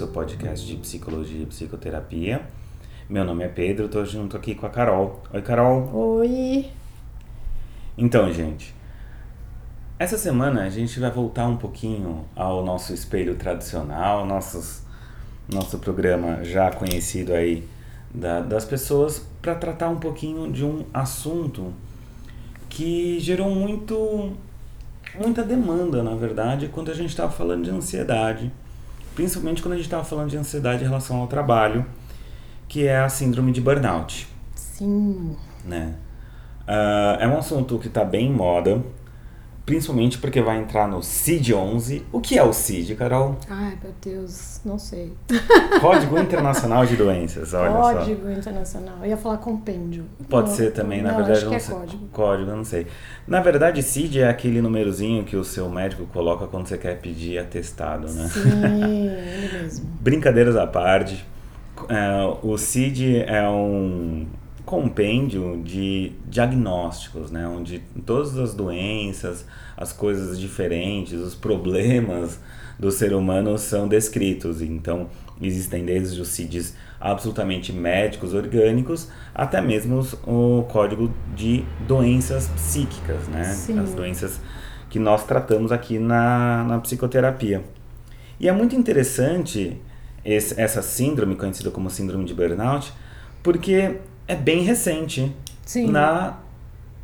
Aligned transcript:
seu 0.00 0.08
podcast 0.08 0.66
de 0.66 0.76
psicologia 0.76 1.42
e 1.42 1.44
psicoterapia. 1.44 2.40
Meu 3.06 3.22
nome 3.22 3.44
é 3.44 3.48
Pedro, 3.48 3.84
estou 3.84 4.02
junto 4.06 4.34
aqui 4.34 4.54
com 4.54 4.64
a 4.64 4.70
Carol. 4.70 5.22
Oi, 5.30 5.42
Carol. 5.42 5.94
Oi. 5.94 6.70
Então, 7.98 8.32
gente, 8.32 8.74
essa 9.98 10.16
semana 10.16 10.64
a 10.64 10.70
gente 10.70 10.98
vai 10.98 11.10
voltar 11.10 11.46
um 11.46 11.58
pouquinho 11.58 12.24
ao 12.34 12.64
nosso 12.64 12.94
espelho 12.94 13.34
tradicional, 13.34 14.24
nossos, 14.24 14.80
nosso 15.46 15.78
programa 15.78 16.42
já 16.44 16.70
conhecido 16.70 17.34
aí 17.34 17.68
da, 18.14 18.40
das 18.40 18.64
pessoas, 18.64 19.18
para 19.42 19.54
tratar 19.54 19.90
um 19.90 20.00
pouquinho 20.00 20.50
de 20.50 20.64
um 20.64 20.86
assunto 20.94 21.74
que 22.70 23.20
gerou 23.20 23.50
muito 23.50 24.32
muita 25.18 25.42
demanda, 25.42 26.02
na 26.02 26.14
verdade, 26.14 26.68
quando 26.68 26.90
a 26.90 26.94
gente 26.94 27.10
estava 27.10 27.30
falando 27.30 27.64
de 27.64 27.70
ansiedade, 27.70 28.50
principalmente 29.14 29.62
quando 29.62 29.74
a 29.74 29.76
gente 29.76 29.86
estava 29.86 30.04
falando 30.04 30.30
de 30.30 30.36
ansiedade 30.36 30.82
em 30.82 30.86
relação 30.86 31.16
ao 31.18 31.26
trabalho, 31.26 31.84
que 32.68 32.86
é 32.86 32.98
a 32.98 33.08
síndrome 33.08 33.52
de 33.52 33.60
burnout. 33.60 34.28
Sim. 34.54 35.36
Né? 35.64 35.94
Uh, 36.62 37.20
é 37.20 37.26
um 37.26 37.38
assunto 37.38 37.78
que 37.78 37.88
está 37.88 38.04
bem 38.04 38.28
em 38.28 38.32
moda, 38.32 38.82
principalmente 39.64 40.18
porque 40.18 40.40
vai 40.40 40.58
entrar 40.58 40.88
no 40.88 40.98
CID-11. 41.00 42.02
O 42.12 42.20
que 42.20 42.38
é 42.38 42.42
o 42.42 42.52
CID, 42.52 42.94
Carol? 42.94 43.36
Ai, 43.48 43.78
meu 43.82 43.92
Deus, 44.02 44.60
não 44.64 44.78
sei. 44.78 45.12
Código 45.80 46.18
Internacional 46.20 46.84
de 46.86 46.96
Doenças, 46.96 47.54
olha 47.54 47.70
código 47.70 47.82
só. 47.82 47.98
Código 47.98 48.30
Internacional. 48.30 48.96
Eu 49.02 49.06
ia 49.06 49.16
falar 49.16 49.38
compêndio. 49.38 50.04
Pode 50.28 50.50
não, 50.50 50.56
ser 50.56 50.72
também, 50.72 51.02
na 51.02 51.10
não, 51.10 51.16
verdade. 51.18 51.38
Acho 51.38 51.44
não 51.44 51.50
que 51.50 51.56
é 51.56 51.60
sei. 51.60 51.74
código. 51.74 52.08
Código, 52.12 52.50
não 52.50 52.64
sei. 52.64 52.86
Na 53.26 53.40
verdade, 53.40 53.82
CID 53.82 54.20
é 54.20 54.28
aquele 54.28 54.60
númerozinho 54.60 55.24
que 55.24 55.36
o 55.36 55.44
seu 55.44 55.68
médico 55.68 56.06
coloca 56.06 56.46
quando 56.46 56.66
você 56.66 56.76
quer 56.76 56.98
pedir 56.98 57.38
atestado, 57.38 58.12
né? 58.12 58.28
Sim, 58.28 58.50
ele 59.06 59.62
mesmo. 59.62 59.86
Brincadeiras 60.00 60.56
à 60.56 60.66
parte. 60.66 61.24
É, 61.88 62.38
o 62.42 62.58
CID 62.58 63.22
é 63.26 63.48
um 63.48 64.26
compêndio 64.70 65.60
de 65.64 66.12
diagnósticos, 66.28 67.28
né, 67.28 67.44
onde 67.44 67.80
todas 68.06 68.38
as 68.38 68.54
doenças, 68.54 69.44
as 69.76 69.92
coisas 69.92 70.38
diferentes, 70.38 71.14
os 71.14 71.34
problemas 71.34 72.38
do 72.78 72.88
ser 72.92 73.12
humano 73.12 73.58
são 73.58 73.88
descritos. 73.88 74.62
Então, 74.62 75.08
existem 75.42 75.84
desde 75.84 76.20
os 76.20 76.28
CIDs 76.28 76.76
absolutamente 77.00 77.72
médicos, 77.72 78.32
orgânicos, 78.32 79.08
até 79.34 79.60
mesmo 79.60 80.06
o 80.24 80.62
código 80.70 81.12
de 81.34 81.64
doenças 81.88 82.46
psíquicas, 82.46 83.26
né? 83.26 83.42
Sim. 83.42 83.76
As 83.80 83.92
doenças 83.92 84.40
que 84.88 85.00
nós 85.00 85.24
tratamos 85.26 85.72
aqui 85.72 85.98
na, 85.98 86.62
na 86.62 86.78
psicoterapia. 86.78 87.64
E 88.38 88.48
é 88.48 88.52
muito 88.52 88.76
interessante 88.76 89.76
esse, 90.24 90.60
essa 90.60 90.80
síndrome, 90.80 91.34
conhecida 91.34 91.72
como 91.72 91.90
síndrome 91.90 92.24
de 92.24 92.34
burnout, 92.34 92.92
porque 93.42 93.96
é 94.30 94.36
bem 94.36 94.62
recente 94.62 95.34
Sim. 95.66 95.90
na 95.90 96.38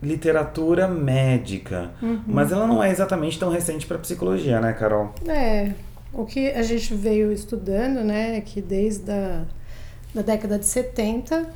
literatura 0.02 0.86
médica. 0.86 1.90
Uhum. 2.00 2.20
Mas 2.26 2.52
ela 2.52 2.66
não 2.66 2.82
é 2.82 2.90
exatamente 2.90 3.38
tão 3.38 3.50
recente 3.50 3.86
para 3.86 3.98
psicologia, 3.98 4.60
né, 4.60 4.72
Carol? 4.72 5.12
É. 5.26 5.72
O 6.12 6.24
que 6.24 6.50
a 6.50 6.62
gente 6.62 6.94
veio 6.94 7.32
estudando, 7.32 8.04
né, 8.04 8.36
é 8.36 8.40
que 8.40 8.62
desde 8.62 9.10
a 9.10 9.42
da 10.14 10.22
década 10.22 10.58
de 10.58 10.64
70 10.64 11.46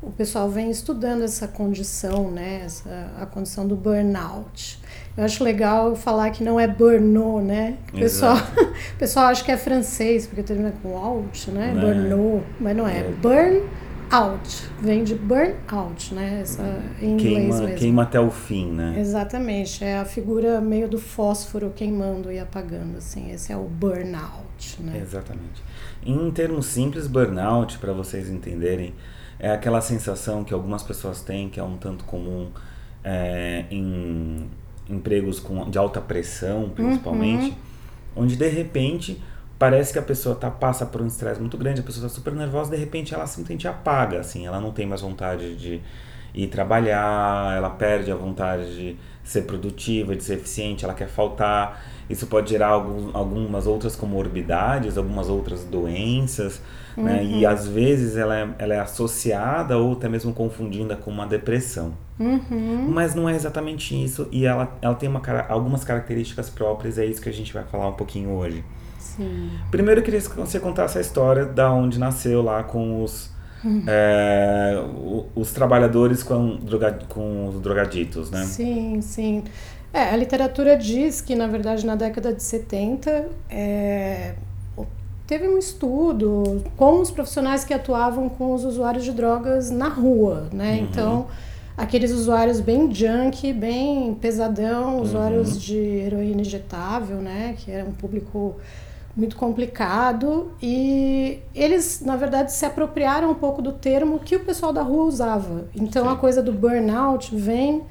o 0.00 0.10
pessoal 0.12 0.48
vem 0.48 0.70
estudando 0.70 1.22
essa 1.22 1.48
condição, 1.48 2.30
né, 2.30 2.62
essa, 2.64 3.10
a 3.20 3.26
condição 3.26 3.66
do 3.66 3.74
burnout. 3.74 4.78
Eu 5.16 5.24
acho 5.24 5.42
legal 5.42 5.96
falar 5.96 6.30
que 6.30 6.44
não 6.44 6.58
é 6.58 6.68
burnout, 6.68 7.44
né? 7.44 7.76
O 7.92 7.98
pessoal, 7.98 8.36
o 8.94 8.98
pessoal 8.98 9.26
acha 9.26 9.44
que 9.44 9.50
é 9.50 9.56
francês, 9.56 10.28
porque 10.28 10.44
termina 10.44 10.72
com 10.80 10.96
out, 10.96 11.50
né? 11.50 11.72
Não. 11.74 11.80
Burnout, 11.80 12.46
mas 12.60 12.76
não 12.76 12.86
é. 12.86 13.00
É. 13.00 13.10
Burn 13.20 13.62
out, 14.10 14.68
vem 14.80 15.04
de 15.04 15.14
burn 15.14 15.54
out, 15.68 16.14
né? 16.14 16.40
Essa, 16.40 16.62
em 17.00 17.12
inglês 17.12 17.36
Queima, 17.36 17.60
mesmo. 17.60 17.76
queima 17.76 18.02
até 18.02 18.20
o 18.20 18.30
fim, 18.30 18.70
né? 18.70 18.96
Exatamente, 18.98 19.84
é 19.84 19.98
a 19.98 20.04
figura 20.04 20.60
meio 20.60 20.88
do 20.88 20.98
fósforo 20.98 21.72
queimando 21.74 22.32
e 22.32 22.38
apagando, 22.38 22.98
assim. 22.98 23.30
Esse 23.30 23.52
é 23.52 23.56
o 23.56 23.64
burnout, 23.64 24.80
né? 24.80 24.98
Exatamente. 25.00 25.62
Em 26.04 26.30
termos 26.30 26.66
simples, 26.66 27.06
burnout, 27.06 27.78
para 27.78 27.92
vocês 27.92 28.30
entenderem, 28.30 28.94
é 29.38 29.50
aquela 29.50 29.80
sensação 29.80 30.42
que 30.42 30.52
algumas 30.52 30.82
pessoas 30.82 31.20
têm, 31.22 31.48
que 31.48 31.60
é 31.60 31.62
um 31.62 31.76
tanto 31.76 32.04
comum 32.04 32.48
é, 33.04 33.64
em 33.70 34.48
empregos 34.88 35.38
com, 35.38 35.68
de 35.68 35.78
alta 35.78 36.00
pressão, 36.00 36.70
principalmente, 36.70 37.56
onde 38.16 38.36
de 38.36 38.48
repente 38.48 39.22
parece 39.58 39.92
que 39.92 39.98
a 39.98 40.02
pessoa 40.02 40.34
tá, 40.34 40.50
passa 40.50 40.86
por 40.86 41.02
um 41.02 41.06
estresse 41.06 41.40
muito 41.40 41.56
grande, 41.56 41.80
a 41.80 41.82
pessoa 41.82 42.06
está 42.06 42.14
super 42.14 42.32
nervosa, 42.32 42.70
de 42.70 42.76
repente 42.76 43.14
ela 43.14 43.26
simplesmente 43.26 43.66
apaga, 43.66 44.20
assim, 44.20 44.46
ela 44.46 44.60
não 44.60 44.70
tem 44.70 44.86
mais 44.86 45.00
vontade 45.00 45.56
de 45.56 45.80
ir 46.34 46.46
trabalhar, 46.48 47.56
ela 47.56 47.70
perde 47.70 48.12
a 48.12 48.14
vontade 48.14 48.74
de 48.74 48.96
ser 49.24 49.42
produtiva, 49.42 50.14
de 50.14 50.22
ser 50.22 50.34
eficiente, 50.34 50.84
ela 50.84 50.94
quer 50.94 51.08
faltar. 51.08 51.84
Isso 52.08 52.26
pode 52.26 52.48
gerar 52.50 52.68
algum, 52.68 53.10
algumas 53.12 53.66
outras 53.66 53.94
comorbidades, 53.94 54.96
algumas 54.96 55.28
outras 55.28 55.64
doenças, 55.64 56.62
né? 56.96 57.24
E 57.24 57.46
às 57.46 57.66
vezes 57.66 58.16
ela 58.16 58.36
é, 58.36 58.48
ela 58.58 58.74
é 58.74 58.80
associada 58.80 59.76
ou 59.76 59.92
até 59.92 60.08
mesmo 60.08 60.32
confundida 60.32 60.96
com 60.96 61.10
uma 61.10 61.26
depressão. 61.26 61.94
Uhum. 62.18 62.88
Mas 62.88 63.14
não 63.14 63.28
é 63.28 63.34
exatamente 63.34 64.02
isso 64.02 64.26
e 64.32 64.44
ela, 64.46 64.76
ela 64.82 64.94
tem 64.94 65.08
uma, 65.08 65.22
algumas 65.48 65.84
características 65.84 66.50
próprias, 66.50 66.98
é 66.98 67.04
isso 67.04 67.20
que 67.20 67.28
a 67.28 67.32
gente 67.32 67.52
vai 67.52 67.64
falar 67.64 67.88
um 67.88 67.92
pouquinho 67.92 68.30
hoje. 68.30 68.64
Sim. 68.98 69.50
Primeiro 69.70 70.00
eu 70.00 70.04
queria 70.04 70.20
que 70.20 70.28
você 70.36 70.58
contasse 70.60 70.98
a 70.98 71.00
história 71.00 71.44
da 71.46 71.72
onde 71.72 71.98
nasceu 71.98 72.42
lá 72.42 72.62
com 72.62 73.02
os, 73.02 73.30
é, 73.86 74.74
os 75.34 75.52
trabalhadores 75.52 76.22
com, 76.22 76.56
droga, 76.56 76.98
com 77.08 77.48
os 77.48 77.60
drogaditos, 77.60 78.30
né? 78.30 78.44
Sim, 78.44 79.00
sim. 79.00 79.44
É, 79.92 80.02
a 80.10 80.16
literatura 80.16 80.76
diz 80.76 81.20
que, 81.20 81.34
na 81.34 81.46
verdade, 81.46 81.84
na 81.86 81.94
década 81.94 82.32
de 82.32 82.42
70, 82.42 83.26
é, 83.48 84.34
o- 84.76 84.84
teve 85.26 85.48
um 85.48 85.56
estudo 85.58 86.62
com 86.76 87.00
os 87.00 87.10
profissionais 87.10 87.64
que 87.64 87.72
atuavam 87.72 88.28
com 88.28 88.52
os 88.52 88.64
usuários 88.64 89.04
de 89.04 89.12
drogas 89.12 89.70
na 89.70 89.88
rua, 89.88 90.48
né? 90.52 90.72
Uhum. 90.74 90.78
Então, 90.90 91.26
aqueles 91.76 92.10
usuários 92.12 92.60
bem 92.60 92.92
junk, 92.94 93.52
bem 93.54 94.14
pesadão, 94.14 95.00
usuários 95.00 95.60
de 95.60 95.76
heroína 95.76 96.42
injetável, 96.42 97.16
né? 97.16 97.54
Que 97.58 97.70
era 97.70 97.84
um 97.84 97.92
público 97.92 98.56
muito 99.16 99.36
complicado 99.36 100.52
e 100.62 101.40
eles, 101.54 102.00
na 102.04 102.16
verdade, 102.16 102.52
se 102.52 102.64
apropriaram 102.64 103.30
um 103.30 103.34
pouco 103.34 103.60
do 103.60 103.72
termo 103.72 104.18
que 104.20 104.36
o 104.36 104.40
pessoal 104.40 104.72
da 104.72 104.82
rua 104.82 105.04
usava. 105.04 105.64
Então, 105.74 106.06
Sim. 106.06 106.12
a 106.12 106.16
coisa 106.16 106.42
do 106.42 106.52
burnout 106.52 107.34
vem 107.34 107.82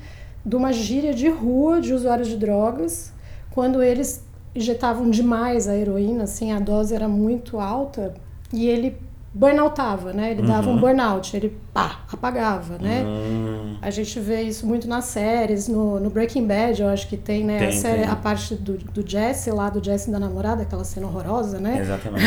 de 0.46 0.56
uma 0.56 0.72
gíria 0.72 1.14
de 1.14 1.28
rua 1.28 1.82
de 1.82 1.94
usuários 1.94 2.30
de 2.30 2.38
drogas, 2.38 3.12
quando 3.52 3.84
eles 3.84 4.26
injetavam 4.56 5.10
demais 5.10 5.68
a 5.68 5.76
heroína, 5.76 6.24
assim, 6.24 6.52
a 6.52 6.60
dose 6.60 6.96
era 6.96 7.08
muito 7.08 7.60
alta 7.60 8.14
e 8.54 8.68
ele 8.68 8.98
burnoutava, 9.38 10.12
né? 10.14 10.32
Ele 10.32 10.42
dava 10.42 10.68
um 10.70 10.74
Uhum. 10.74 10.80
burnout, 10.80 11.38
ele 11.38 11.56
pá, 11.74 12.00
apagava, 12.12 12.78
né? 12.80 13.04
Hum, 13.06 13.76
A 13.82 13.90
gente 13.92 14.20
vê 14.20 14.42
isso 14.42 14.66
muito 14.66 14.88
nas 14.88 15.06
séries, 15.06 15.68
no, 15.68 16.00
no 16.00 16.10
Breaking 16.10 16.48
Bad, 16.48 16.82
eu 16.82 16.88
acho 16.88 17.08
que 17.08 17.16
tem, 17.16 17.46
né? 17.46 17.60
Tem, 17.60 17.68
a 17.68 17.72
série, 17.72 18.00
tem. 18.02 18.10
a 18.10 18.16
parte 18.16 18.56
do, 18.56 18.74
do 18.78 19.08
Jesse 19.08 19.52
lá, 19.52 19.70
do 19.70 19.84
Jesse 19.84 20.10
da 20.10 20.20
namorada, 20.20 20.64
aquela 20.64 20.84
cena 20.84 21.06
horrorosa, 21.06 21.60
né? 21.60 21.78
exatamente. 21.80 22.26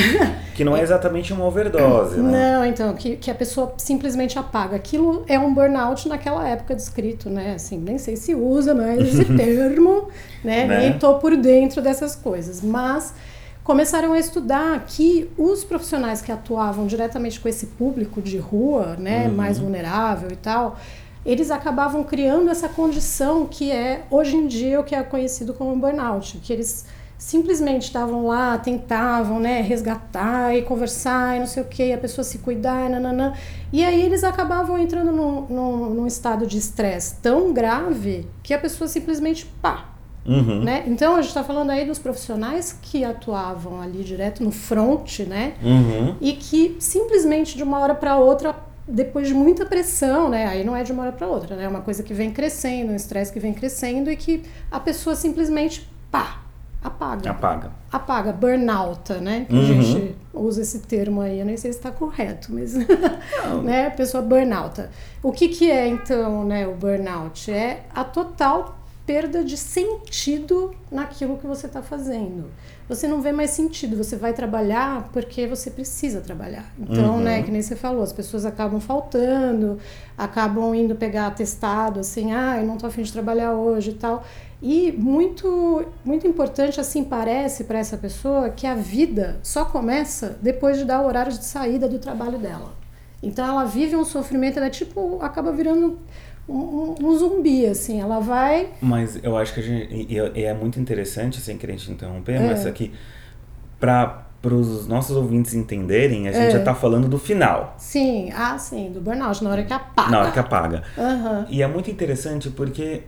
que 0.55 0.63
não 0.65 0.77
é 0.77 0.83
exatamente 0.83 1.33
uma 1.33 1.45
overdose, 1.45 2.17
né? 2.21 2.31
Não, 2.59 2.65
então, 2.65 2.95
que, 2.95 3.17
que 3.17 3.31
a 3.31 3.35
pessoa 3.35 3.75
simplesmente 3.77 4.39
apaga. 4.39 4.77
Aquilo 4.77 5.25
é 5.27 5.39
um 5.39 5.53
burnout 5.53 6.09
naquela 6.09 6.47
época 6.49 6.75
descrito, 6.77 7.29
né? 7.29 7.55
Assim, 7.57 7.77
nem 7.79 7.99
sei 7.99 8.15
se 8.15 8.35
usa 8.35 8.73
mais 8.75 9.01
esse 9.01 9.25
termo, 9.37 10.09
né? 10.45 10.65
Né? 10.65 10.79
Nem 10.79 10.93
tô 10.99 11.15
por 11.15 11.37
dentro 11.37 11.83
dessas 11.83 12.15
coisas. 12.15 12.61
Mas 12.63 13.13
começaram 13.71 14.15
a 14.15 14.19
estudar 14.19 14.85
que 14.85 15.31
os 15.39 15.63
profissionais 15.63 16.21
que 16.21 16.33
atuavam 16.33 16.89
diretamente 16.89 17.39
com 17.39 17.49
esse 17.49 17.67
público 17.67 18.21
de 18.21 18.37
rua, 18.37 18.97
né, 18.99 19.29
Uhum. 19.29 19.35
mais 19.37 19.61
vulnerável 19.61 20.29
e 20.33 20.35
tal, 20.35 20.77
eles 21.25 21.53
acabavam 21.53 22.03
criando 22.03 22.51
essa 22.51 22.69
condição 22.69 23.47
que 23.47 23.71
é 23.71 24.03
hoje 24.11 24.35
em 24.37 24.49
dia 24.49 24.81
o 24.81 24.83
que 24.83 24.93
é 24.93 25.01
conhecido 25.05 25.55
como 25.55 25.77
burnout, 25.77 26.39
que 26.39 26.53
eles 26.53 26.85
simplesmente 27.17 27.83
estavam 27.85 28.27
lá, 28.27 28.59
tentavam, 28.59 29.39
né, 29.39 29.61
resgatar 29.61 30.53
e 30.57 30.63
conversar 30.63 31.37
e 31.37 31.39
não 31.39 31.47
sei 31.47 31.63
o 31.63 31.67
que, 31.67 31.93
a 31.93 31.99
pessoa 31.99 32.25
se 32.25 32.39
cuidar, 32.39 32.87
e 32.87 32.89
nananã. 32.89 33.35
E 33.73 33.85
aí 33.85 34.03
eles 34.03 34.25
acabavam 34.25 34.77
entrando 34.79 35.13
num, 35.13 35.43
num, 35.43 35.91
num 35.91 36.07
estado 36.09 36.45
de 36.45 36.59
estresse 36.59 37.21
tão 37.23 37.53
grave 37.53 38.27
que 38.43 38.53
a 38.53 38.59
pessoa 38.59 38.89
simplesmente 38.89 39.47
pá, 39.63 39.90
Uhum. 40.27 40.63
né? 40.63 40.85
Então 40.87 41.15
a 41.15 41.23
gente 41.23 41.29
está 41.29 41.43
falando 41.43 41.71
aí 41.71 41.87
dos 41.87 41.99
profissionais 41.99 42.79
que 42.83 43.05
atuavam 43.05 43.81
ali 43.81 44.05
direto 44.05 44.45
no 44.45 44.51
front, 44.53 45.21
né? 45.21 45.55
Uhum. 45.63 46.15
E 46.21 46.33
que 46.35 46.77
simplesmente 46.79 47.57
de 47.57 47.63
uma 47.63 47.79
hora 47.79 47.95
para 47.95 48.17
outra, 48.17 48.55
depois 48.87 49.29
de 49.29 49.35
muita 49.35 49.65
pressão, 49.65 50.29
né? 50.29 50.47
Aí 50.47 50.63
não 50.65 50.77
é 50.77 50.83
de 50.83 50.93
uma 50.93 51.03
hora 51.05 51.13
para 51.13 51.27
outra, 51.27 51.57
né? 51.57 51.65
É 51.65 51.69
uma 51.69 51.81
coisa 51.81 52.03
que 52.03 52.13
vem 52.13 52.31
crescendo, 52.31 52.93
um 52.93 52.97
estresse 52.97 53.33
que 53.33 53.41
vem 53.41 53.55
crescendo 53.55 54.11
e 54.11 54.17
que 54.17 54.43
a 54.71 54.79
pessoa 54.79 55.17
simplesmente 55.17 55.89
pá, 56.11 56.43
apaga. 56.83 57.31
Apaga. 57.31 57.71
Apaga, 57.91 58.33
burnout, 58.33 59.13
né? 59.15 59.47
Que 59.49 59.55
Uhum. 59.55 59.61
A 59.61 59.65
gente 59.83 60.17
usa 60.35 60.63
esse 60.63 60.81
termo 60.81 61.21
aí, 61.21 61.41
eu 61.41 61.47
nem 61.47 61.57
sei 61.57 61.73
se 61.73 61.79
está 61.79 61.91
correto, 61.91 62.53
mas 62.53 62.75
né, 63.65 63.87
a 63.87 63.91
pessoa 63.91 64.23
burnout. 64.23 64.83
O 65.23 65.33
que, 65.33 65.49
que 65.49 65.71
é 65.71 65.87
então 65.89 66.45
né, 66.45 66.67
o 66.67 66.75
burnout? 66.75 67.51
É 67.51 67.85
a 67.95 68.05
total 68.05 68.80
perda 69.11 69.43
de 69.43 69.57
sentido 69.57 70.73
naquilo 70.89 71.37
que 71.37 71.45
você 71.45 71.67
está 71.67 71.83
fazendo. 71.83 72.45
Você 72.89 73.09
não 73.09 73.21
vê 73.21 73.33
mais 73.33 73.51
sentido, 73.51 73.97
você 73.97 74.15
vai 74.15 74.33
trabalhar 74.33 75.09
porque 75.13 75.49
você 75.49 75.69
precisa 75.69 76.21
trabalhar. 76.21 76.73
Então, 76.79 77.17
Uhum. 77.17 77.21
né, 77.21 77.43
que 77.43 77.51
nem 77.51 77.61
você 77.61 77.75
falou, 77.75 78.05
as 78.05 78.13
pessoas 78.13 78.47
acabam 78.47 78.79
faltando, 78.79 79.79
acabam 80.17 80.73
indo 80.77 80.95
pegar 80.95 81.27
atestado, 81.27 81.99
assim, 81.99 82.33
ah, 82.33 82.59
eu 82.61 82.65
não 82.67 82.77
tô 82.77 82.87
afim 82.87 83.03
de 83.03 83.13
trabalhar 83.13 83.53
hoje 83.55 83.91
e 83.91 83.95
tal. 83.95 84.23
E 84.63 84.93
muito, 84.93 85.85
muito 86.05 86.25
importante, 86.29 86.79
assim, 86.81 87.03
parece 87.03 87.65
para 87.65 87.81
essa 87.81 87.97
pessoa 87.97 88.51
que 88.51 88.65
a 88.65 88.77
vida 88.77 89.41
só 89.43 89.65
começa 89.65 90.39
depois 90.41 90.79
de 90.79 90.85
dar 90.85 91.01
o 91.03 91.07
horário 91.07 91.33
de 91.33 91.45
saída 91.45 91.89
do 91.89 91.99
trabalho 91.99 92.39
dela. 92.39 92.79
Então 93.23 93.45
ela 93.47 93.65
vive 93.65 93.97
um 93.97 94.05
sofrimento, 94.05 94.57
ela 94.59 94.67
é 94.69 94.71
tipo, 94.71 95.19
acaba 95.21 95.53
virando 95.53 95.99
um, 96.51 96.95
um- 97.01 97.07
um 97.09 97.19
zumbi, 97.19 97.67
assim, 97.67 98.01
ela 98.01 98.21
vai. 98.21 98.69
Mas 98.81 99.19
eu 99.23 99.37
acho 99.37 99.55
que 99.55 99.61
a 99.61 99.63
gente. 99.63 100.07
E, 100.11 100.43
é 100.45 100.53
muito 100.55 100.79
interessante, 100.81 101.41
sem 101.41 101.57
querer 101.57 101.77
te 101.77 101.91
interromper, 101.91 102.35
É. 102.41 102.47
mas 102.47 102.67
aqui, 102.67 102.93
para 103.79 104.25
os 104.45 104.87
nossos 104.87 105.17
ouvintes 105.17 105.55
entenderem, 105.55 106.29
a 106.29 106.33
gente 106.33 106.47
É. 106.49 106.51
já 106.51 106.63
tá 106.63 106.75
falando 106.75 107.09
do 107.09 107.19
final, 107.19 107.75
Sim, 107.79 108.31
ah, 108.35 108.59
sim, 108.59 108.91
do 108.93 109.01
burnout, 109.01 109.43
na 109.45 109.51
hora 109.51 109.63
que 109.65 109.73
apaga. 109.73 110.11
na 110.11 110.21
hora 110.21 110.31
que 110.33 110.39
apaga. 110.39 110.83
Aham. 110.99 111.47
E 111.49 111.63
é 111.63 111.67
muito 111.67 111.91
interessante 111.91 112.51
porque 112.51 113.03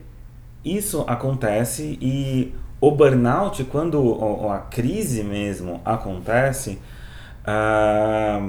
isso 0.65 1.05
acontece 1.09 1.99
e 2.01 2.55
o 2.81 2.91
burnout, 2.91 3.63
quando 3.65 4.49
a 4.51 4.59
crise 4.59 5.23
mesmo 5.23 5.81
acontece, 5.85 6.79
ah, 7.45 8.41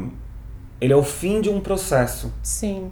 ele 0.80 0.94
é 0.94 0.96
o 0.96 1.04
fim 1.04 1.42
de 1.42 1.50
um 1.50 1.60
processo. 1.60 2.34
Sim. 2.42 2.92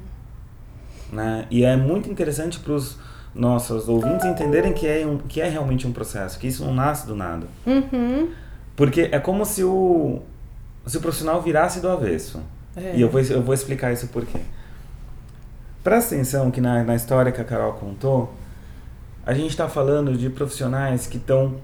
Né? 1.11 1.45
E 1.51 1.63
é 1.63 1.75
muito 1.75 2.09
interessante 2.09 2.59
para 2.59 2.73
os 2.73 2.97
nossos 3.33 3.87
ouvintes 3.87 4.25
entenderem 4.25 4.73
que 4.73 4.87
é, 4.87 5.05
um, 5.05 5.17
que 5.17 5.41
é 5.41 5.47
realmente 5.47 5.87
um 5.87 5.93
processo, 5.93 6.37
que 6.39 6.47
isso 6.47 6.65
não 6.65 6.73
nasce 6.73 7.07
do 7.07 7.15
nada. 7.15 7.47
Uhum. 7.65 8.29
Porque 8.75 9.09
é 9.11 9.19
como 9.19 9.45
se 9.45 9.63
o, 9.63 10.21
se 10.85 10.97
o 10.97 11.01
profissional 11.01 11.41
virasse 11.41 11.79
do 11.79 11.89
avesso. 11.89 12.41
É. 12.75 12.95
E 12.95 13.01
eu 13.01 13.09
vou, 13.09 13.21
eu 13.21 13.41
vou 13.41 13.53
explicar 13.53 13.91
isso 13.91 14.07
por 14.07 14.25
quê. 14.25 14.39
Presta 15.83 16.15
atenção 16.15 16.51
que 16.51 16.61
na, 16.61 16.83
na 16.83 16.95
história 16.95 17.31
que 17.31 17.41
a 17.41 17.43
Carol 17.43 17.73
contou, 17.73 18.33
a 19.25 19.33
gente 19.33 19.49
está 19.49 19.67
falando 19.67 20.17
de 20.17 20.29
profissionais 20.29 21.07
que 21.07 21.17
estão 21.17 21.55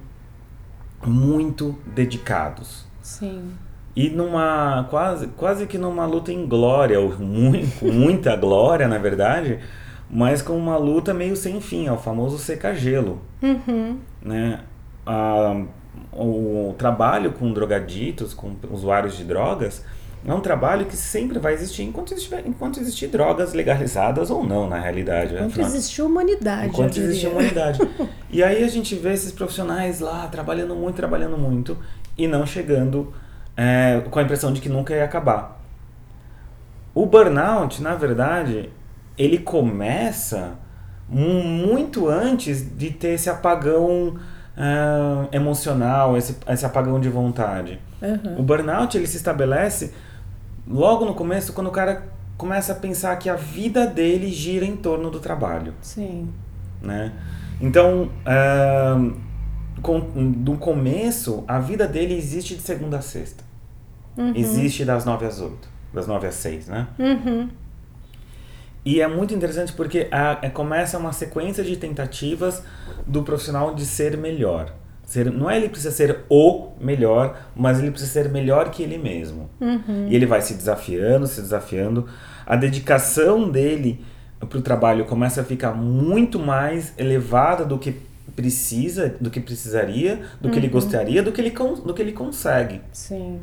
muito 1.05 1.77
dedicados. 1.85 2.85
Sim. 3.01 3.53
E 3.99 4.09
numa 4.11 4.85
quase, 4.91 5.25
quase 5.35 5.65
que 5.65 5.77
numa 5.77 6.05
luta 6.05 6.31
em 6.31 6.45
glória, 6.45 6.99
ou 6.99 7.17
muito, 7.17 7.79
com 7.79 7.87
muita 7.91 8.35
glória, 8.35 8.87
na 8.87 8.99
verdade, 8.99 9.57
mas 10.07 10.39
com 10.41 10.55
uma 10.55 10.77
luta 10.77 11.13
meio 11.15 11.35
sem 11.35 11.59
fim, 11.59 11.87
é 11.87 11.91
o 11.91 11.97
famoso 11.97 12.37
seca-gelo, 12.37 13.19
Uhum. 13.41 13.97
né? 14.21 14.59
Ah, 15.05 15.63
o, 16.13 16.75
trabalho 16.77 17.31
com 17.31 17.51
drogaditos, 17.51 18.33
com 18.35 18.51
usuários 18.71 19.17
de 19.17 19.23
drogas, 19.23 19.83
é 20.25 20.33
um 20.33 20.41
trabalho 20.41 20.85
que 20.85 20.95
sempre 20.95 21.39
vai 21.39 21.53
existir 21.53 21.83
enquanto 21.83 22.13
existir, 22.13 22.43
enquanto 22.45 22.79
existir 22.79 23.07
drogas 23.07 23.53
legalizadas 23.53 24.29
ou 24.29 24.43
não, 24.45 24.69
na 24.69 24.77
realidade. 24.79 25.33
Enquanto 25.33 25.51
Afinal- 25.51 25.67
existe 25.69 26.01
humanidade. 26.03 26.67
Enquanto 26.67 26.93
diria. 26.93 27.29
humanidade. 27.29 27.79
E 28.29 28.43
aí 28.43 28.63
a 28.63 28.67
gente 28.67 28.93
vê 28.93 29.13
esses 29.13 29.31
profissionais 29.31 30.01
lá 30.01 30.27
trabalhando 30.27 30.75
muito, 30.75 30.95
trabalhando 30.97 31.37
muito 31.37 31.77
e 32.17 32.27
não 32.27 32.45
chegando 32.45 33.11
é, 33.57 34.01
com 34.09 34.19
a 34.19 34.23
impressão 34.23 34.53
de 34.53 34.61
que 34.61 34.69
nunca 34.69 34.93
ia 34.93 35.03
acabar. 35.03 35.59
O 36.93 37.05
burnout, 37.05 37.81
na 37.81 37.95
verdade, 37.95 38.69
ele 39.17 39.39
começa 39.39 40.51
mu- 41.09 41.43
muito 41.43 42.07
antes 42.07 42.77
de 42.77 42.91
ter 42.91 43.09
esse 43.15 43.29
apagão 43.29 44.15
é, 44.55 45.35
emocional, 45.35 46.15
esse, 46.15 46.37
esse 46.47 46.65
apagão 46.65 46.99
de 46.99 47.09
vontade. 47.09 47.79
Aham. 48.01 48.35
O 48.37 48.43
burnout 48.43 48.95
ele 48.95 49.07
se 49.07 49.17
estabelece 49.17 49.93
logo 50.67 51.05
no 51.05 51.13
começo, 51.15 51.53
quando 51.53 51.67
o 51.67 51.71
cara 51.71 52.03
começa 52.37 52.73
a 52.73 52.75
pensar 52.75 53.15
que 53.17 53.29
a 53.29 53.35
vida 53.35 53.87
dele 53.87 54.31
gira 54.31 54.63
em 54.63 54.75
torno 54.75 55.09
do 55.09 55.19
trabalho 55.19 55.73
Sim. 55.81 56.29
né? 56.79 57.11
Então, 57.59 58.09
ahn, 58.23 59.13
com, 59.81 59.99
do 60.33 60.55
começo, 60.57 61.43
a 61.47 61.57
vida 61.57 61.87
dele 61.87 62.15
existe 62.15 62.55
de 62.55 62.61
segunda 62.61 62.97
a 62.97 63.01
sexta. 63.01 63.43
Existe 64.35 64.83
das 64.85 65.05
nove 65.05 65.25
às 65.25 65.39
oito, 65.41 65.67
das 65.93 66.07
nove 66.07 66.27
às 66.27 66.35
seis, 66.35 66.67
né? 66.67 66.87
Uhum. 66.97 67.49
E 68.85 69.01
é 69.01 69.07
muito 69.07 69.33
interessante 69.33 69.73
porque 69.73 70.07
a- 70.11 70.39
é- 70.41 70.49
começa 70.49 70.97
uma 70.97 71.11
sequência 71.11 71.63
de 71.63 71.75
tentativas 71.75 72.63
do 73.05 73.21
profissional 73.23 73.75
de 73.75 73.85
ser 73.85 74.17
melhor. 74.17 74.73
Ser, 75.03 75.31
não 75.31 75.49
é 75.49 75.57
ele 75.57 75.69
precisa 75.69 75.91
ser 75.91 76.19
o 76.29 76.69
melhor, 76.79 77.37
mas 77.55 77.79
ele 77.79 77.91
precisa 77.91 78.11
ser 78.11 78.29
melhor 78.29 78.71
que 78.71 78.83
ele 78.83 78.97
mesmo. 78.97 79.49
Uhum. 79.59 80.07
E 80.09 80.15
ele 80.15 80.25
vai 80.25 80.41
se 80.41 80.53
desafiando, 80.53 81.27
se 81.27 81.41
desafiando. 81.41 82.07
A 82.45 82.55
dedicação 82.55 83.49
dele 83.49 84.03
para 84.49 84.57
o 84.57 84.61
trabalho 84.61 85.05
começa 85.05 85.41
a 85.41 85.43
ficar 85.43 85.73
muito 85.73 86.39
mais 86.39 86.93
elevada 86.97 87.65
do 87.65 87.77
que 87.79 87.95
precisa, 88.35 89.15
do 89.19 89.29
que 89.31 89.39
precisaria, 89.39 90.21
do 90.39 90.49
que 90.49 90.59
ele 90.59 90.67
gostaria, 90.67 91.23
do 91.23 91.31
que 91.31 91.41
ele, 91.41 91.51
do 91.51 91.93
que 91.93 92.01
ele 92.01 92.11
consegue. 92.11 92.81
Sim. 92.91 93.39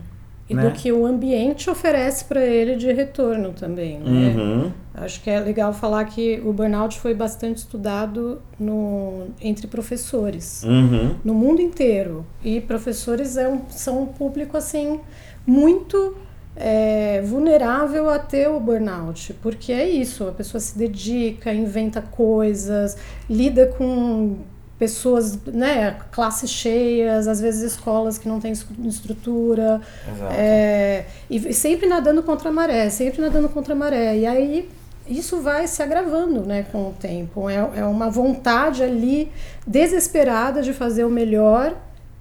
E 0.49 0.55
Né? 0.55 0.62
do 0.62 0.73
que 0.73 0.93
o 0.93 1.06
ambiente 1.06 1.70
oferece 1.70 2.26
para 2.26 2.44
ele 2.44 2.76
de 2.76 2.93
retorno 2.93 3.52
também, 3.52 3.99
né? 3.99 4.35
Uhum. 4.37 4.73
Acho 4.94 5.23
que 5.23 5.31
é 5.31 5.41
legal 5.41 5.73
falar 5.73 6.05
que 6.05 6.41
o 6.44 6.52
burnout 6.52 7.00
foi 7.00 7.14
bastante 7.14 7.58
estudado 7.58 8.43
no, 8.61 9.29
entre 9.41 9.67
professores. 9.67 10.62
Uhum. 10.62 11.17
no 11.25 11.35
mundo 11.35 11.62
inteiro. 11.62 12.26
E 12.44 12.61
professores 12.61 13.37
é 13.37 13.49
um, 13.49 13.62
são 13.70 14.02
um 14.02 14.06
público 14.06 14.56
assim 14.56 15.00
muito 15.46 16.14
é, 16.56 17.20
vulnerável 17.23 18.08
a 18.08 18.19
ter 18.19 18.49
o 18.49 18.61
burnout, 18.61 19.35
porque 19.43 19.73
é 19.73 19.88
isso, 19.88 20.28
a 20.28 20.33
pessoa 20.33 20.61
se 20.61 20.78
dedica, 20.78 21.52
inventa 21.52 22.00
coisas, 22.00 22.97
lida 23.28 23.66
com 23.66 24.37
pessoas, 24.78 25.38
né, 25.47 25.97
classes 26.11 26.50
cheias, 26.50 27.28
às 27.28 27.40
vezes 27.40 27.62
escolas 27.73 28.19
que 28.19 28.28
não 28.28 28.40
têm 28.40 28.52
es- 28.52 28.66
estrutura, 28.85 29.81
Exato. 30.09 30.35
é, 30.37 31.07
e 31.31 31.52
sempre 31.52 31.87
nadando 31.87 32.23
contra 32.23 32.49
a 32.49 32.52
maré, 32.52 32.90
sempre 32.90 33.21
nadando 33.21 33.49
contra 33.49 33.73
a 33.73 33.76
maré. 33.76 34.19
E 34.19 34.26
aí 34.26 34.69
isso 35.09 35.40
vai 35.40 35.66
se 35.69 35.83
agravando 35.83 36.40
né, 36.40 36.64
com 36.73 36.88
o 36.88 36.93
tempo. 36.99 37.49
É, 37.49 37.57
é 37.76 37.85
uma 37.85 38.11
vontade 38.11 38.83
ali 38.83 39.31
desesperada 39.66 40.62
de 40.62 40.73
fazer 40.73 41.04
o 41.04 41.11
melhor 41.11 41.76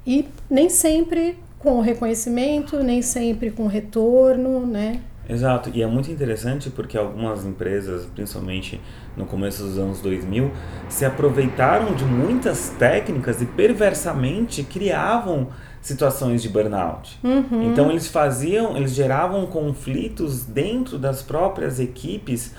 e 0.05 0.27
nem 0.50 0.69
sempre 0.69 1.38
com 1.60 1.79
reconhecimento, 1.79 2.83
nem 2.83 3.01
sempre 3.01 3.50
com 3.51 3.67
retorno, 3.67 4.65
né? 4.65 5.00
Exato, 5.27 5.71
e 5.73 5.81
é 5.81 5.87
muito 5.87 6.11
interessante 6.11 6.69
porque 6.69 6.97
algumas 6.97 7.45
empresas, 7.45 8.05
principalmente 8.13 8.81
no 9.15 9.25
começo 9.25 9.63
dos 9.63 9.77
anos 9.77 10.01
2000, 10.01 10.51
se 10.89 11.05
aproveitaram 11.05 11.93
de 11.93 12.03
muitas 12.03 12.69
técnicas 12.77 13.41
e 13.41 13.45
perversamente 13.45 14.63
criavam 14.63 15.47
situações 15.81 16.41
de 16.41 16.49
burnout. 16.49 17.19
Então 17.67 17.89
eles 17.89 18.07
faziam, 18.07 18.75
eles 18.75 18.93
geravam 18.93 19.45
conflitos 19.45 20.43
dentro 20.43 20.97
das 20.97 21.21
próprias 21.21 21.79
equipes, 21.79 22.53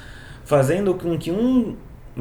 fazendo 0.45 0.95
com 0.95 1.19
que 1.19 1.31
um 1.31 1.77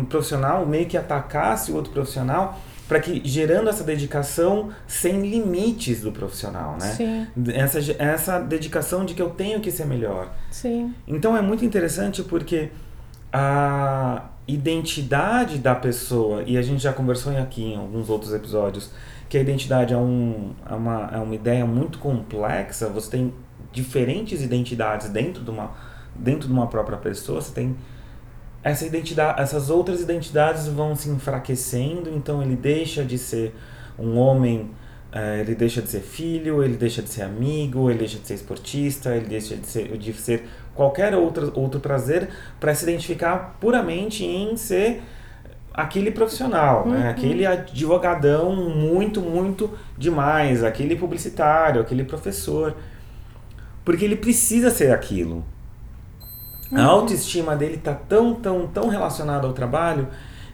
profissional 0.09 0.65
meio 0.65 0.87
que 0.87 0.97
atacasse 0.97 1.71
o 1.71 1.75
outro 1.75 1.91
profissional 1.93 2.59
para 2.93 2.99
que 2.99 3.27
gerando 3.27 3.71
essa 3.71 3.83
dedicação 3.83 4.69
sem 4.85 5.19
limites 5.21 6.01
do 6.01 6.11
profissional, 6.11 6.73
né? 6.73 6.91
Sim, 6.91 7.27
essa, 7.51 7.79
essa 7.97 8.39
dedicação 8.39 9.03
de 9.03 9.15
que 9.15 9.21
eu 9.21 9.31
tenho 9.31 9.59
que 9.59 9.71
ser 9.71 9.87
melhor. 9.87 10.31
sim, 10.51 10.93
Então 11.07 11.35
é 11.35 11.41
muito 11.41 11.65
interessante 11.65 12.21
porque 12.21 12.69
a 13.31 14.29
identidade 14.47 15.57
da 15.57 15.73
pessoa, 15.73 16.43
e 16.45 16.55
a 16.55 16.61
gente 16.61 16.83
já 16.83 16.93
conversou 16.93 17.35
aqui 17.35 17.73
em 17.73 17.77
alguns 17.77 18.11
outros 18.11 18.31
episódios, 18.31 18.91
que 19.27 19.39
a 19.39 19.41
identidade 19.41 19.91
é, 19.91 19.97
um, 19.97 20.51
é, 20.69 20.75
uma, 20.75 21.09
é 21.13 21.17
uma 21.17 21.33
ideia 21.33 21.65
muito 21.65 21.97
complexa, 21.97 22.89
você 22.89 23.09
tem 23.09 23.33
diferentes 23.71 24.39
identidades 24.43 25.09
dentro 25.09 25.43
de 25.43 25.49
uma, 25.49 25.71
dentro 26.13 26.47
de 26.47 26.53
uma 26.53 26.67
própria 26.67 26.99
pessoa, 26.99 27.41
você 27.41 27.55
tem 27.55 27.75
essa 28.63 28.85
identidade, 28.85 29.41
essas 29.41 29.69
outras 29.69 29.99
identidades 30.01 30.67
vão 30.67 30.95
se 30.95 31.09
enfraquecendo, 31.09 32.09
então 32.09 32.41
ele 32.41 32.55
deixa 32.55 33.03
de 33.03 33.17
ser 33.17 33.53
um 33.99 34.17
homem, 34.17 34.71
eh, 35.11 35.41
ele 35.41 35.53
deixa 35.53 35.81
de 35.81 35.89
ser 35.89 35.99
filho, 35.99 36.63
ele 36.63 36.77
deixa 36.77 37.01
de 37.01 37.09
ser 37.09 37.23
amigo, 37.23 37.89
ele 37.89 37.99
deixa 37.99 38.17
de 38.17 38.25
ser 38.25 38.35
esportista, 38.35 39.15
ele 39.15 39.27
deixa 39.27 39.57
de 39.57 39.67
ser, 39.67 39.97
de 39.97 40.13
ser 40.13 40.47
qualquer 40.73 41.13
outro, 41.13 41.51
outro 41.55 41.79
prazer 41.79 42.29
para 42.59 42.73
se 42.73 42.83
identificar 42.83 43.57
puramente 43.59 44.25
em 44.25 44.55
ser 44.55 45.03
aquele 45.73 46.11
profissional, 46.11 46.87
né? 46.87 47.09
aquele 47.09 47.45
advogadão 47.45 48.55
muito, 48.55 49.19
muito 49.19 49.71
demais, 49.97 50.63
aquele 50.63 50.95
publicitário, 50.95 51.81
aquele 51.81 52.03
professor. 52.05 52.75
Porque 53.83 54.05
ele 54.05 54.15
precisa 54.15 54.69
ser 54.69 54.91
aquilo. 54.91 55.43
A 56.75 56.83
autoestima 56.83 57.55
dele 57.55 57.77
tá 57.77 57.93
tão, 57.93 58.33
tão, 58.33 58.67
tão 58.67 58.89
relacionada 58.89 59.47
ao 59.47 59.53
trabalho 59.53 60.07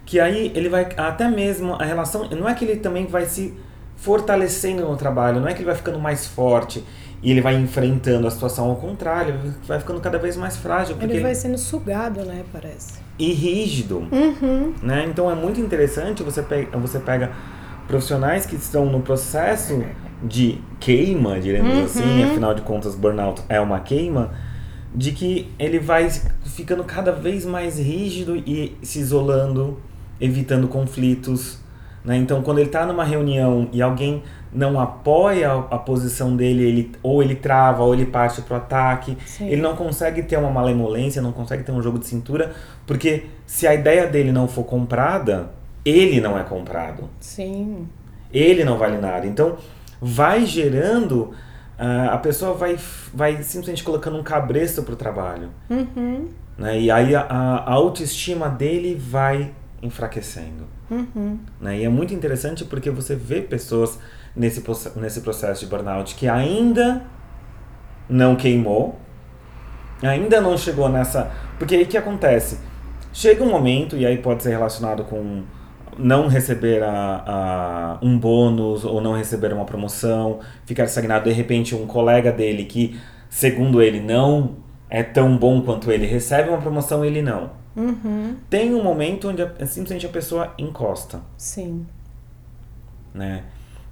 que 0.06 0.20
aí 0.20 0.52
ele 0.56 0.70
vai 0.70 0.90
até 0.98 1.28
mesmo 1.28 1.76
a 1.76 1.86
relação, 1.86 2.28
não 2.32 2.50
é 2.50 2.56
que 2.56 2.66
ele 2.66 2.78
também 2.78 3.06
vai 3.06 3.26
se 3.26 3.54
fortalecendo 3.96 4.84
no 4.84 4.98
trabalho, 4.98 5.40
não 5.40 5.48
é 5.48 5.54
que 5.54 5.60
ele 5.60 5.68
vai 5.68 5.76
ficando 5.76 6.00
mais 6.00 6.26
forte 6.26 6.84
e 7.22 7.30
ele 7.30 7.42
vai 7.42 7.56
enfrentando 7.56 8.26
a 8.26 8.32
situação 8.32 8.70
ao 8.70 8.78
contrário, 8.78 9.36
vai 9.68 9.80
ficando 9.80 10.00
cada 10.00 10.18
vez 10.18 10.38
mais 10.38 10.56
frágil. 10.58 10.96
Porque... 10.96 11.14
Ele 11.14 11.22
vai 11.22 11.36
sendo 11.36 11.58
sugado, 11.58 12.22
né, 12.24 12.44
parece. 12.52 13.00
E 13.20 13.34
rígido. 13.34 14.08
Uhum. 14.12 14.74
Né? 14.82 15.06
Então 15.08 15.30
é 15.30 15.36
muito 15.36 15.60
interessante, 15.60 16.24
você 16.24 16.42
pega, 16.42 16.78
você 16.78 16.98
pega 16.98 17.32
profissionais 17.88 18.46
que 18.46 18.56
estão 18.56 18.86
no 18.86 19.02
processo 19.02 19.84
de 20.24 20.60
queima, 20.80 21.40
diremos 21.40 21.76
Uhum. 21.76 21.84
assim, 21.84 22.24
afinal 22.24 22.54
de 22.54 22.62
contas, 22.62 22.96
burnout 22.96 23.42
é 23.50 23.60
uma 23.60 23.80
queima, 23.80 24.32
de 24.94 25.12
que 25.12 25.52
ele 25.60 25.80
vai 25.80 26.10
ficando 26.46 26.84
cada 26.84 27.12
vez 27.12 27.46
mais 27.46 27.78
rígido 27.78 28.36
e 28.36 28.78
se 28.82 29.00
isolando, 29.00 29.80
evitando 30.20 30.68
conflitos. 30.68 31.60
Né? 32.04 32.18
Então, 32.18 32.42
quando 32.42 32.60
ele 32.60 32.68
está 32.68 32.86
numa 32.86 33.04
reunião 33.04 33.70
e 33.72 33.82
alguém 33.82 34.24
não 34.52 34.80
apoia 34.80 35.52
a, 35.52 35.78
posição 35.78 36.36
dele, 36.36 36.64
ele, 36.64 36.92
ou 37.04 37.22
ele 37.22 37.36
trava, 37.36 37.84
ou 37.84 37.94
ele 37.94 38.06
parte 38.06 38.42
para 38.42 38.56
o 38.56 38.58
ataque, 38.58 39.16
Sim. 39.26 39.48
ele 39.48 39.62
não 39.62 39.76
consegue 39.76 40.24
ter 40.24 40.38
uma 40.38 40.50
malemolência, 40.50 41.22
não 41.22 41.32
consegue 41.32 41.64
ter 41.64 41.72
um 41.72 41.82
jogo 41.82 42.00
de 42.00 42.08
cintura, 42.08 42.54
porque 42.88 43.26
se 43.46 43.68
a 43.68 43.76
ideia 43.76 44.08
dele 44.08 44.32
não 44.32 44.48
for 44.48 44.64
comprada, 44.64 45.52
ele 45.86 46.20
não 46.20 46.38
é 46.38 46.44
comprado 46.44 47.10
Sim. 47.20 47.88
ele 48.34 48.64
não 48.64 48.78
vale 48.78 48.98
nada. 48.98 49.28
Então, 49.28 49.58
vai 50.02 50.46
gerando, 50.46 51.32
a 51.80 52.18
pessoa 52.18 52.54
vai, 52.54 52.78
vai 53.14 53.42
simplesmente 53.42 53.84
colocando 53.84 54.18
um 54.18 54.24
cabresto 54.24 54.84
pro 54.84 54.96
trabalho. 54.96 55.50
Uhum. 55.70 56.28
Né? 56.58 56.82
E 56.82 56.92
aí 56.92 57.16
a, 57.16 57.22
a 57.22 57.72
autoestima 57.72 58.50
dele 58.50 58.96
vai 58.96 59.54
enfraquecendo. 59.82 60.68
Uhum. 60.92 61.40
Né? 61.62 61.80
E 61.80 61.86
é 61.86 61.90
muito 61.90 62.14
interessante 62.14 62.66
porque 62.66 62.90
você 62.90 63.16
vê 63.16 63.42
pessoas 63.42 63.98
nesse, 64.36 64.64
nesse 64.98 65.22
processo 65.22 65.62
de 65.62 65.68
burnout 65.68 66.16
que 66.16 66.28
ainda 66.28 67.04
não 68.10 68.36
queimou, 68.36 69.00
ainda 70.02 70.42
não 70.42 70.58
chegou 70.58 70.90
nessa. 70.90 71.32
Porque 71.58 71.76
aí 71.76 71.84
o 71.84 71.88
que 71.88 71.98
acontece? 71.98 72.60
Chega 73.14 73.44
um 73.44 73.50
momento, 73.50 73.96
e 73.96 74.06
aí 74.06 74.18
pode 74.18 74.44
ser 74.44 74.50
relacionado 74.50 75.04
com 75.04 75.44
não 76.00 76.28
receber 76.28 76.82
a, 76.84 77.24
a- 77.26 77.98
um 78.02 78.18
bônus 78.18 78.84
ou 78.86 79.00
não 79.02 79.14
receber 79.14 79.54
uma 79.54 79.66
promoção, 79.66 80.40
ficar 80.66 80.86
estagnado, 80.86 81.26
de 81.30 81.36
repente 81.36 81.76
um 81.76 81.86
colega 81.86 82.32
dele 82.32 82.66
que, 82.66 83.00
segundo 83.30 83.82
ele, 83.82 84.00
não 84.00 84.56
é 84.90 85.04
tão 85.04 85.38
bom 85.38 85.62
quanto 85.62 85.92
ele, 85.92 86.06
recebe 86.08 86.50
uma 86.50 86.58
promoção 86.60 87.04
ele 87.06 87.22
não. 87.22 87.52
Uhum. 87.76 88.36
Tem 88.50 88.74
um 88.74 88.84
momento 88.84 89.30
onde 89.30 89.42
a- 89.44 89.54
simplesmente 89.66 90.06
a 90.06 90.10
pessoa 90.10 90.54
encosta 90.58 91.22
Sim. 91.38 91.86
né? 93.14 93.44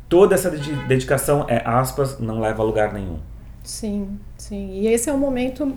Toda 0.10 0.36
essa 0.36 0.50
dedi- 0.50 0.76
dedicação 0.88 1.46
é 1.50 1.62
aspas, 1.66 2.18
não 2.20 2.40
leva 2.40 2.64
a 2.64 2.66
lugar 2.66 2.94
nenhum. 2.94 3.18
Sim, 3.64 4.18
sim. 4.38 4.72
E 4.72 4.88
esse 4.88 5.10
é 5.10 5.14
um 5.14 5.18
momento 5.18 5.74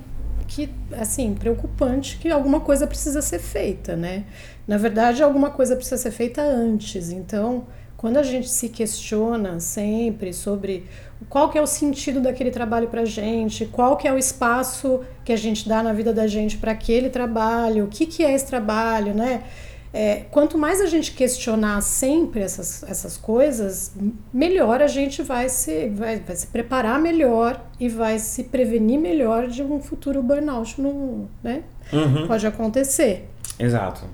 que, 0.50 0.68
assim, 0.98 1.32
preocupante 1.32 2.18
que 2.18 2.28
alguma 2.28 2.58
coisa 2.60 2.84
precisa 2.84 3.22
ser 3.22 3.38
feita, 3.38 3.94
né? 3.94 4.24
Na 4.66 4.76
verdade, 4.76 5.22
alguma 5.22 5.50
coisa 5.50 5.76
precisa 5.76 5.96
ser 5.96 6.10
feita 6.10 6.42
antes. 6.42 7.10
Então, 7.10 7.66
quando 7.96 8.16
a 8.16 8.24
gente 8.24 8.48
se 8.48 8.68
questiona 8.68 9.60
sempre 9.60 10.32
sobre 10.32 10.86
qual 11.28 11.50
que 11.50 11.56
é 11.56 11.62
o 11.62 11.66
sentido 11.68 12.20
daquele 12.20 12.50
trabalho 12.50 12.88
pra 12.88 13.04
gente, 13.04 13.64
qual 13.66 13.96
que 13.96 14.08
é 14.08 14.12
o 14.12 14.18
espaço 14.18 15.02
que 15.24 15.32
a 15.32 15.36
gente 15.36 15.68
dá 15.68 15.84
na 15.84 15.92
vida 15.92 16.12
da 16.12 16.26
gente 16.26 16.58
para 16.58 16.72
aquele 16.72 17.10
trabalho, 17.10 17.84
o 17.84 17.88
que 17.88 18.04
que 18.04 18.24
é 18.24 18.34
esse 18.34 18.46
trabalho, 18.46 19.14
né? 19.14 19.44
É, 19.92 20.22
quanto 20.30 20.56
mais 20.56 20.80
a 20.80 20.86
gente 20.86 21.12
questionar 21.12 21.80
sempre 21.80 22.40
essas, 22.40 22.84
essas 22.84 23.16
coisas, 23.16 23.92
melhor 24.32 24.80
a 24.80 24.86
gente 24.86 25.20
vai 25.20 25.48
se, 25.48 25.88
vai, 25.88 26.20
vai 26.20 26.36
se 26.36 26.46
preparar 26.46 27.00
melhor 27.00 27.60
e 27.78 27.88
vai 27.88 28.20
se 28.20 28.44
prevenir 28.44 29.00
melhor 29.00 29.48
de 29.48 29.64
um 29.64 29.80
futuro 29.80 30.22
burnout, 30.22 30.80
no, 30.80 31.28
né? 31.42 31.64
Uhum. 31.92 32.28
Pode 32.28 32.46
acontecer. 32.46 33.28
Exato. 33.58 34.06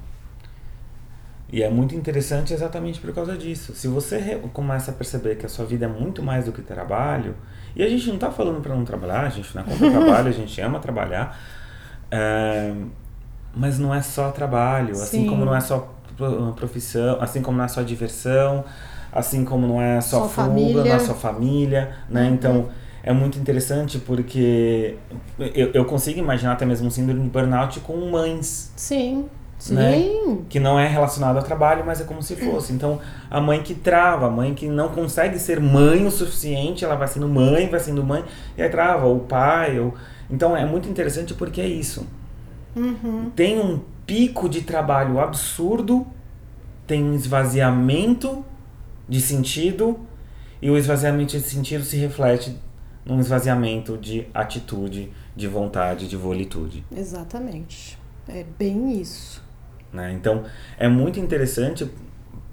E 1.53 1.63
é 1.63 1.69
muito 1.69 1.95
interessante 1.95 2.53
exatamente 2.53 2.99
por 2.99 3.15
causa 3.15 3.37
disso. 3.37 3.75
Se 3.75 3.87
você 3.87 4.41
começa 4.53 4.91
a 4.91 4.95
perceber 4.95 5.37
que 5.37 5.47
a 5.47 5.49
sua 5.49 5.65
vida 5.65 5.85
é 5.85 5.89
muito 5.89 6.23
mais 6.23 6.47
do 6.47 6.53
que 6.53 6.63
trabalho, 6.63 7.37
e 7.75 7.83
a 7.83 7.89
gente 7.89 8.09
não 8.09 8.19
tá 8.19 8.31
falando 8.31 8.61
para 8.63 8.75
não 8.75 8.85
trabalhar, 8.85 9.27
a 9.27 9.29
gente 9.29 9.55
não 9.55 9.63
é 9.63 9.65
contra 9.67 9.87
o 9.87 9.91
trabalho, 9.93 10.29
a 10.29 10.33
gente 10.33 10.61
ama 10.61 10.81
trabalhar, 10.81 11.39
é, 12.11 12.75
mas 13.57 13.79
não 13.79 13.95
é 13.95 14.03
só 14.03 14.31
trabalho, 14.31 14.93
assim 14.93 15.23
Sim. 15.23 15.27
como 15.27 15.45
não 15.45 15.57
é 15.57 15.61
só 15.61 15.93
pro- 16.17 16.53
profissão, 16.53 17.19
assim 17.21 17.43
como 17.43 17.57
não 17.59 17.65
é 17.65 17.69
só 17.69 17.83
diversão, 17.83 18.65
assim 19.13 19.45
como 19.45 19.67
não 19.67 19.81
é 19.81 20.01
só, 20.01 20.21
Só 20.21 20.29
fuga, 20.29 20.47
família. 20.49 20.85
não 20.85 20.95
é 20.95 20.99
só 20.99 21.15
família, 21.15 21.91
né? 22.09 22.29
Uhum. 22.29 22.35
Então 22.35 22.69
é 23.03 23.13
muito 23.13 23.39
interessante 23.39 23.99
porque 23.99 24.97
eu, 25.39 25.71
eu 25.73 25.85
consigo 25.85 26.19
imaginar 26.19 26.53
até 26.53 26.67
mesmo 26.67 26.89
um 26.89 26.91
síndrome 26.91 27.23
de 27.23 27.29
burnout 27.31 27.81
com 27.81 27.97
mães 28.11 28.73
Sim, 28.77 29.27
sim. 29.59 29.75
Né? 29.75 30.03
que 30.51 30.59
não 30.61 30.79
é 30.79 30.87
relacionado 30.89 31.37
ao 31.39 31.43
trabalho, 31.43 31.83
mas 31.87 32.01
é 32.01 32.05
como 32.05 32.21
se 32.23 32.35
fosse. 32.37 32.73
Então, 32.73 33.01
a 33.31 33.41
mãe 33.41 33.63
que 33.63 33.75
trava, 33.75 34.27
a 34.27 34.31
mãe 34.31 34.55
que 34.55 34.67
não 34.67 34.89
consegue 34.89 35.39
ser 35.39 35.61
mãe 35.61 36.05
o 36.05 36.11
suficiente, 36.11 36.85
ela 36.85 36.95
vai 36.97 37.09
sendo 37.09 37.27
mãe, 37.29 37.69
vai 37.69 37.81
sendo 37.81 38.03
mãe, 38.05 38.23
e 38.59 38.63
aí 38.63 38.69
trava, 38.69 39.07
o 39.07 39.21
pai, 39.21 39.79
ou... 39.81 39.95
Então, 40.29 40.57
é 40.57 40.67
muito 40.67 40.89
interessante 40.89 41.33
porque 41.33 41.61
é 41.61 41.67
isso. 41.67 42.05
Uhum. 42.77 43.31
Tem 43.35 43.59
um 43.59 43.81
pico 44.07 44.49
de 44.49 44.61
trabalho 44.61 45.19
absurdo, 45.19 46.07
tem 46.87 47.03
um 47.03 47.15
esvaziamento 47.15 48.45
de 49.09 49.21
sentido, 49.21 49.99
e 50.61 50.71
o 50.71 50.77
esvaziamento 50.77 51.33
de 51.37 51.41
sentido 51.41 51.83
se 51.83 51.97
reflete 51.97 52.57
num 53.05 53.19
esvaziamento 53.21 53.97
de 53.97 54.27
atitude, 54.35 55.11
de 55.35 55.49
vontade, 55.49 56.09
de 56.09 56.17
volitude. 56.17 56.85
Exatamente. 56.95 57.99
É 58.29 58.45
bem 58.59 59.01
isso. 59.01 59.43
né? 59.93 60.13
Então 60.13 60.45
é 60.79 60.89
muito 60.89 61.19
interessante 61.19 61.89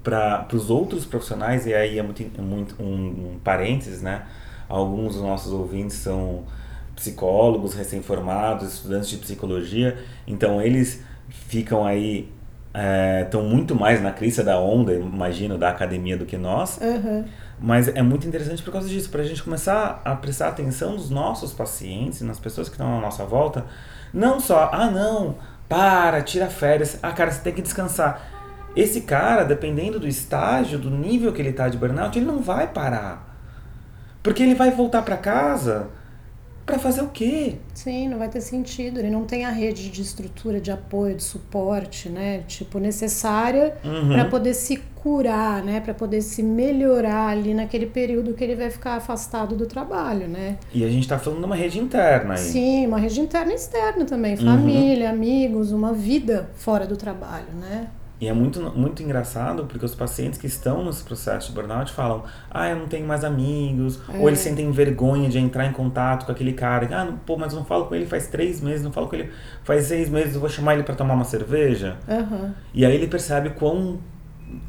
para 0.02 0.46
os 0.52 0.70
outros 0.70 1.04
profissionais, 1.06 1.66
e 1.66 1.74
aí 1.74 1.98
é 1.98 2.02
muito, 2.02 2.22
é 2.22 2.40
muito 2.40 2.80
um, 2.82 3.34
um 3.34 3.38
parênteses, 3.42 4.02
né? 4.02 4.26
Alguns 4.68 5.14
dos 5.14 5.22
nossos 5.22 5.52
ouvintes 5.52 5.96
são 5.96 6.44
psicólogos 6.94 7.74
recém-formados, 7.74 8.74
estudantes 8.74 9.08
de 9.10 9.16
psicologia, 9.18 9.98
então 10.26 10.60
eles 10.62 11.02
ficam 11.28 11.84
aí, 11.84 12.32
estão 13.22 13.42
muito 13.42 13.74
mais 13.74 14.02
na 14.02 14.12
crista 14.12 14.42
da 14.42 14.58
onda, 14.58 14.92
imagino, 14.94 15.56
da 15.58 15.70
academia 15.70 16.16
do 16.16 16.24
que 16.26 16.36
nós, 16.36 16.78
Uhum. 16.80 17.24
mas 17.60 17.88
é 17.88 18.02
muito 18.02 18.26
interessante 18.26 18.62
por 18.62 18.72
causa 18.72 18.88
disso, 18.88 19.10
para 19.10 19.22
a 19.22 19.24
gente 19.24 19.42
começar 19.42 20.00
a 20.04 20.14
prestar 20.14 20.48
atenção 20.48 20.92
nos 20.92 21.10
nossos 21.10 21.52
pacientes, 21.52 22.20
nas 22.22 22.38
pessoas 22.38 22.68
que 22.68 22.74
estão 22.74 22.98
à 22.98 23.00
nossa 23.00 23.24
volta, 23.24 23.64
não 24.12 24.38
só, 24.40 24.70
ah 24.72 24.90
não, 24.90 25.36
para, 25.68 26.22
tira 26.22 26.46
férias, 26.48 26.98
ah 27.02 27.12
cara, 27.12 27.30
você 27.30 27.40
tem 27.40 27.52
que 27.52 27.62
descansar. 27.62 28.30
Esse 28.76 29.02
cara, 29.02 29.44
dependendo 29.44 30.00
do 30.00 30.06
estágio, 30.08 30.78
do 30.78 30.90
nível 30.90 31.32
que 31.32 31.40
ele 31.40 31.52
tá 31.52 31.68
de 31.68 31.78
burnout, 31.78 32.18
ele 32.18 32.26
não 32.26 32.40
vai 32.40 32.66
parar. 32.66 33.36
Porque 34.22 34.42
ele 34.42 34.54
vai 34.54 34.70
voltar 34.72 35.02
para 35.02 35.16
casa 35.16 35.88
para 36.66 36.78
fazer 36.78 37.02
o 37.02 37.08
quê? 37.08 37.56
Sim, 37.74 38.08
não 38.08 38.18
vai 38.18 38.28
ter 38.28 38.40
sentido. 38.40 38.98
Ele 38.98 39.10
não 39.10 39.24
tem 39.24 39.44
a 39.44 39.50
rede 39.50 39.90
de 39.90 40.00
estrutura, 40.02 40.60
de 40.60 40.70
apoio, 40.70 41.14
de 41.16 41.22
suporte, 41.22 42.08
né? 42.08 42.42
Tipo, 42.48 42.78
necessária 42.78 43.76
Uhum. 43.84 44.08
para 44.12 44.24
poder 44.26 44.54
se 44.54 44.78
curar, 44.94 45.62
né? 45.62 45.80
Para 45.80 45.92
poder 45.92 46.22
se 46.22 46.42
melhorar 46.42 47.28
ali 47.28 47.52
naquele 47.52 47.84
período 47.86 48.32
que 48.32 48.42
ele 48.42 48.54
vai 48.56 48.70
ficar 48.70 48.94
afastado 48.94 49.54
do 49.54 49.66
trabalho, 49.66 50.26
né? 50.26 50.56
E 50.72 50.82
a 50.84 50.88
gente 50.88 51.06
tá 51.06 51.18
falando 51.18 51.40
de 51.40 51.44
uma 51.44 51.56
rede 51.56 51.78
interna 51.78 52.32
aí. 52.34 52.40
Sim, 52.40 52.86
uma 52.86 52.98
rede 52.98 53.20
interna 53.20 53.52
e 53.52 53.56
externa 53.56 54.04
também. 54.06 54.34
Uhum. 54.34 54.44
Família, 54.46 55.10
amigos, 55.10 55.70
uma 55.72 55.92
vida 55.92 56.48
fora 56.54 56.86
do 56.86 56.96
trabalho, 56.96 57.52
né? 57.60 57.88
E 58.24 58.26
é 58.26 58.32
muito, 58.32 58.58
muito 58.74 59.02
engraçado 59.02 59.66
porque 59.66 59.84
os 59.84 59.94
pacientes 59.94 60.38
que 60.38 60.46
estão 60.46 60.82
nesse 60.82 61.04
processo 61.04 61.48
de 61.48 61.54
burnout 61.54 61.92
falam: 61.92 62.24
ah, 62.50 62.70
eu 62.70 62.76
não 62.76 62.86
tenho 62.86 63.06
mais 63.06 63.22
amigos, 63.22 64.00
ou 64.18 64.28
eles 64.28 64.38
sentem 64.38 64.70
vergonha 64.70 65.28
de 65.28 65.38
entrar 65.38 65.66
em 65.66 65.72
contato 65.72 66.24
com 66.24 66.32
aquele 66.32 66.54
cara. 66.54 66.88
Ah, 66.90 67.04
não, 67.04 67.18
pô, 67.18 67.36
mas 67.36 67.52
eu 67.52 67.58
não 67.58 67.66
falo 67.66 67.84
com 67.84 67.94
ele 67.94 68.06
faz 68.06 68.26
três 68.28 68.62
meses, 68.62 68.82
não 68.82 68.90
falo 68.90 69.08
com 69.08 69.16
ele 69.16 69.30
faz 69.62 69.84
seis 69.84 70.08
meses, 70.08 70.34
eu 70.34 70.40
vou 70.40 70.48
chamar 70.48 70.72
ele 70.72 70.84
para 70.84 70.94
tomar 70.94 71.12
uma 71.12 71.24
cerveja. 71.24 71.98
Aham. 72.08 72.54
E 72.72 72.86
aí 72.86 72.94
ele 72.94 73.08
percebe 73.08 73.50
quão, 73.50 73.98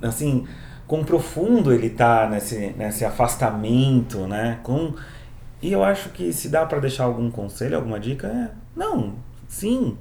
assim, 0.02 0.46
quão 0.86 1.06
profundo 1.06 1.72
ele 1.72 1.90
tá 1.90 2.28
nesse, 2.30 2.76
nesse 2.78 3.06
afastamento, 3.06 4.28
né? 4.28 4.60
Com... 4.64 4.96
E 5.62 5.72
eu 5.72 5.82
acho 5.82 6.10
que 6.10 6.34
se 6.34 6.50
dá 6.50 6.66
para 6.66 6.80
deixar 6.80 7.06
algum 7.06 7.32
conselho, 7.32 7.78
alguma 7.78 8.02
dica, 8.02 8.28
é 8.28 8.50
não, 8.76 9.14
sim. 9.48 9.98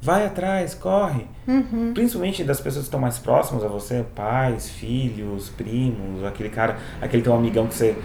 Vai 0.00 0.26
atrás, 0.26 0.74
corre. 0.74 1.26
Uhum. 1.48 1.92
Principalmente 1.94 2.44
das 2.44 2.60
pessoas 2.60 2.84
que 2.84 2.88
estão 2.88 3.00
mais 3.00 3.18
próximas 3.18 3.64
a 3.64 3.68
você, 3.68 4.04
pais, 4.14 4.68
filhos, 4.68 5.48
primos, 5.48 6.24
aquele 6.24 6.48
cara, 6.48 6.76
aquele 7.00 7.22
teu 7.22 7.34
amigão 7.34 7.66
que 7.66 7.74
você, 7.74 7.96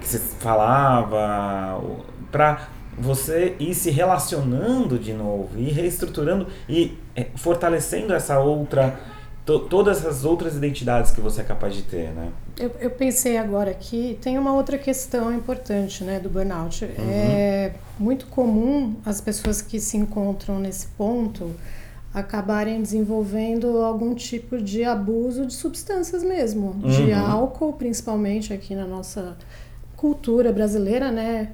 que 0.00 0.06
você 0.06 0.18
falava, 0.18 1.82
pra 2.30 2.68
você 2.98 3.56
ir 3.58 3.74
se 3.74 3.90
relacionando 3.90 4.98
de 4.98 5.12
novo, 5.12 5.58
ir 5.58 5.72
reestruturando 5.72 6.46
e 6.68 6.98
é, 7.16 7.26
fortalecendo 7.34 8.12
essa 8.12 8.38
outra 8.38 8.98
to, 9.50 9.58
todas 9.68 10.06
as 10.06 10.24
outras 10.24 10.54
identidades 10.54 11.10
que 11.10 11.20
você 11.20 11.40
é 11.40 11.44
capaz 11.44 11.74
de 11.74 11.82
ter, 11.82 12.10
né? 12.10 12.30
Eu, 12.58 12.70
eu 12.80 12.90
pensei 12.90 13.36
agora 13.36 13.70
aqui, 13.70 14.16
tem 14.20 14.38
uma 14.38 14.52
outra 14.52 14.78
questão 14.78 15.34
importante, 15.34 16.04
né, 16.04 16.20
do 16.20 16.28
burnout. 16.28 16.84
Uhum. 16.84 16.90
É 17.10 17.72
muito 17.98 18.26
comum 18.26 18.94
as 19.04 19.20
pessoas 19.20 19.60
que 19.60 19.80
se 19.80 19.96
encontram 19.96 20.60
nesse 20.60 20.86
ponto 20.88 21.50
acabarem 22.12 22.82
desenvolvendo 22.82 23.82
algum 23.82 24.14
tipo 24.14 24.60
de 24.60 24.84
abuso 24.84 25.46
de 25.46 25.54
substâncias 25.54 26.22
mesmo, 26.22 26.76
uhum. 26.82 26.88
de 26.88 27.12
álcool, 27.12 27.72
principalmente 27.72 28.52
aqui 28.52 28.74
na 28.74 28.84
nossa 28.84 29.36
cultura 29.96 30.52
brasileira, 30.52 31.10
né? 31.10 31.52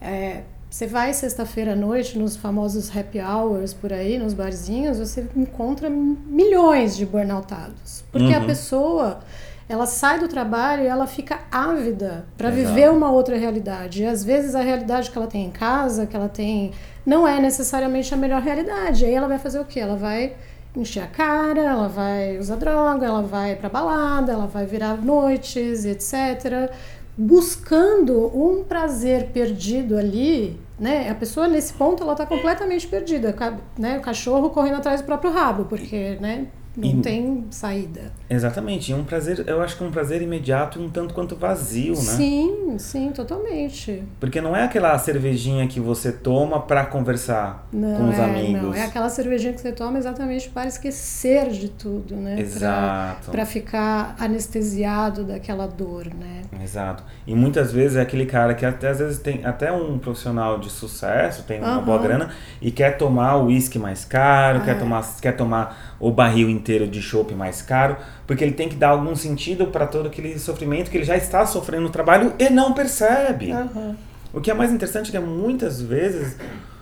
É, 0.00 0.42
você 0.70 0.86
vai 0.86 1.14
sexta-feira 1.14 1.72
à 1.72 1.76
noite 1.76 2.18
nos 2.18 2.36
famosos 2.36 2.94
happy 2.94 3.20
hours 3.20 3.72
por 3.72 3.90
aí, 3.90 4.18
nos 4.18 4.34
barzinhos, 4.34 4.98
você 4.98 5.26
encontra 5.34 5.88
milhões 5.88 6.94
de 6.94 7.06
burnoutados. 7.06 8.04
Porque 8.12 8.26
uhum. 8.26 8.42
a 8.42 8.44
pessoa, 8.44 9.20
ela 9.66 9.86
sai 9.86 10.20
do 10.20 10.28
trabalho 10.28 10.82
e 10.82 10.86
ela 10.86 11.06
fica 11.06 11.40
ávida 11.50 12.26
para 12.36 12.50
viver 12.50 12.90
uma 12.90 13.10
outra 13.10 13.36
realidade. 13.36 14.02
E 14.02 14.06
às 14.06 14.22
vezes 14.22 14.54
a 14.54 14.60
realidade 14.60 15.10
que 15.10 15.16
ela 15.16 15.26
tem 15.26 15.46
em 15.46 15.50
casa, 15.50 16.06
que 16.06 16.14
ela 16.14 16.28
tem, 16.28 16.72
não 17.04 17.26
é 17.26 17.40
necessariamente 17.40 18.12
a 18.12 18.16
melhor 18.16 18.42
realidade. 18.42 19.06
Aí 19.06 19.14
ela 19.14 19.26
vai 19.26 19.38
fazer 19.38 19.60
o 19.60 19.64
quê? 19.64 19.80
Ela 19.80 19.96
vai 19.96 20.34
encher 20.76 21.02
a 21.02 21.06
cara, 21.06 21.60
ela 21.60 21.88
vai 21.88 22.38
usar 22.38 22.56
droga, 22.56 23.06
ela 23.06 23.22
vai 23.22 23.56
para 23.56 23.70
balada, 23.70 24.32
ela 24.32 24.46
vai 24.46 24.66
virar 24.66 24.98
noites, 24.98 25.86
etc 25.86 26.70
buscando 27.18 28.26
um 28.32 28.62
prazer 28.62 29.30
perdido 29.32 29.98
ali, 29.98 30.56
né? 30.78 31.10
A 31.10 31.14
pessoa 31.16 31.48
nesse 31.48 31.72
ponto 31.72 32.04
ela 32.04 32.12
está 32.12 32.24
completamente 32.24 32.86
perdida, 32.86 33.34
né? 33.76 33.98
O 33.98 34.00
cachorro 34.00 34.50
correndo 34.50 34.76
atrás 34.76 35.00
do 35.00 35.04
próprio 35.04 35.32
rabo, 35.32 35.64
porque, 35.64 36.16
né? 36.20 36.46
Não 36.78 37.00
e, 37.00 37.02
tem 37.02 37.44
saída. 37.50 38.12
Exatamente. 38.30 38.94
um 38.94 39.02
prazer, 39.02 39.44
eu 39.48 39.60
acho 39.60 39.76
que 39.76 39.82
um 39.82 39.90
prazer 39.90 40.22
imediato 40.22 40.78
e 40.78 40.82
um 40.82 40.88
tanto 40.88 41.12
quanto 41.12 41.34
vazio, 41.34 41.94
né? 41.94 42.00
Sim, 42.00 42.76
sim, 42.78 43.10
totalmente. 43.10 44.04
Porque 44.20 44.40
não 44.40 44.54
é 44.54 44.62
aquela 44.62 44.96
cervejinha 44.98 45.66
que 45.66 45.80
você 45.80 46.12
toma 46.12 46.60
para 46.60 46.86
conversar 46.86 47.66
não, 47.72 47.96
com 47.96 48.08
os 48.10 48.18
é, 48.18 48.24
amigos. 48.24 48.62
Não, 48.62 48.74
é 48.74 48.84
aquela 48.84 49.08
cervejinha 49.08 49.52
que 49.52 49.60
você 49.60 49.72
toma 49.72 49.98
exatamente 49.98 50.48
para 50.50 50.68
esquecer 50.68 51.48
de 51.50 51.68
tudo, 51.68 52.14
né? 52.14 52.38
Exato. 52.38 53.30
Para 53.32 53.44
ficar 53.44 54.14
anestesiado 54.18 55.24
daquela 55.24 55.66
dor, 55.66 56.06
né? 56.06 56.42
Exato. 56.62 57.02
E 57.26 57.34
muitas 57.34 57.72
vezes 57.72 57.96
é 57.96 58.02
aquele 58.02 58.26
cara 58.26 58.54
que 58.54 58.64
até 58.64 58.90
às 58.90 58.98
vezes 58.98 59.18
tem 59.18 59.44
até 59.44 59.72
um 59.72 59.98
profissional 59.98 60.58
de 60.58 60.70
sucesso, 60.70 61.42
tem 61.42 61.58
uma 61.58 61.78
uhum. 61.78 61.84
boa 61.84 61.98
grana 61.98 62.30
e 62.62 62.70
quer 62.70 62.96
tomar 62.96 63.36
o 63.36 63.46
uísque 63.46 63.78
mais 63.78 64.04
caro, 64.04 64.58
ah, 64.58 64.64
quer, 64.64 64.76
é. 64.76 64.78
tomar, 64.78 65.16
quer 65.20 65.32
tomar 65.32 65.96
o 65.98 66.10
barril 66.10 66.48
inteiro 66.48 66.67
de 66.76 67.00
chopp 67.00 67.34
mais 67.34 67.62
caro, 67.62 67.96
porque 68.26 68.44
ele 68.44 68.52
tem 68.52 68.68
que 68.68 68.76
dar 68.76 68.90
algum 68.90 69.14
sentido 69.16 69.68
para 69.68 69.86
todo 69.86 70.06
aquele 70.06 70.38
sofrimento 70.38 70.90
que 70.90 70.96
ele 70.96 71.04
já 71.04 71.16
está 71.16 71.46
sofrendo 71.46 71.84
no 71.84 71.90
trabalho 71.90 72.34
e 72.38 72.50
não 72.50 72.72
percebe. 72.72 73.52
Uhum. 73.52 73.94
O 74.32 74.40
que 74.40 74.50
é 74.50 74.54
mais 74.54 74.72
interessante 74.72 75.08
é 75.08 75.18
que 75.18 75.26
muitas 75.26 75.80
vezes 75.80 76.36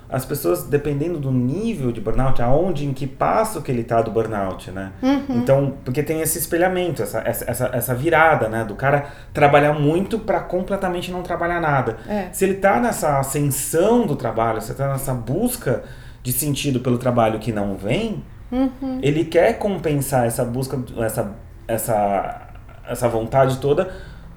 as 0.09 0.25
pessoas, 0.25 0.63
dependendo 0.65 1.19
do 1.19 1.33
nível 1.33 1.91
de 1.91 2.01
burnout, 2.01 2.41
aonde, 2.41 2.87
em 2.87 2.93
que 2.93 3.07
passo 3.07 3.61
que 3.61 3.73
ele 3.73 3.81
está 3.81 4.01
do 4.01 4.11
burnout, 4.11 4.71
né? 4.71 4.93
Uhum. 5.03 5.39
Então, 5.39 5.75
porque 5.85 6.03
tem 6.03 6.21
esse 6.21 6.39
espelhamento, 6.39 7.03
essa, 7.03 7.21
essa, 7.27 7.71
essa 7.73 7.95
virada, 7.95 8.49
né? 8.49 8.65
Do 8.65 8.77
cara 8.77 9.07
trabalhar 9.33 9.73
muito 9.73 10.19
para 10.19 10.41
completamente 10.41 11.11
não 11.11 11.23
trabalhar 11.23 11.61
nada. 11.61 11.97
É. 12.09 12.29
Se 12.33 12.45
ele 12.45 12.55
está 12.55 12.79
nessa 12.79 13.19
ascensão 13.19 14.07
do 14.07 14.15
trabalho, 14.15 14.61
se 14.61 14.71
está 14.71 14.93
nessa 14.93 15.13
busca 15.13 15.83
de 16.23 16.33
sentido 16.33 16.81
pelo 16.81 16.99
trabalho 16.99 17.41
que 17.41 17.53
não 17.53 17.77
vem, 17.77 18.23
Uhum. 18.51 19.01
Ele 19.03 19.25
quer 19.25 19.59
compensar 19.59 20.27
essa 20.27 20.45
busca, 20.45 20.79
essa, 20.99 21.35
essa, 21.67 22.49
essa 22.89 23.09
vontade 23.09 23.59
toda 23.59 23.93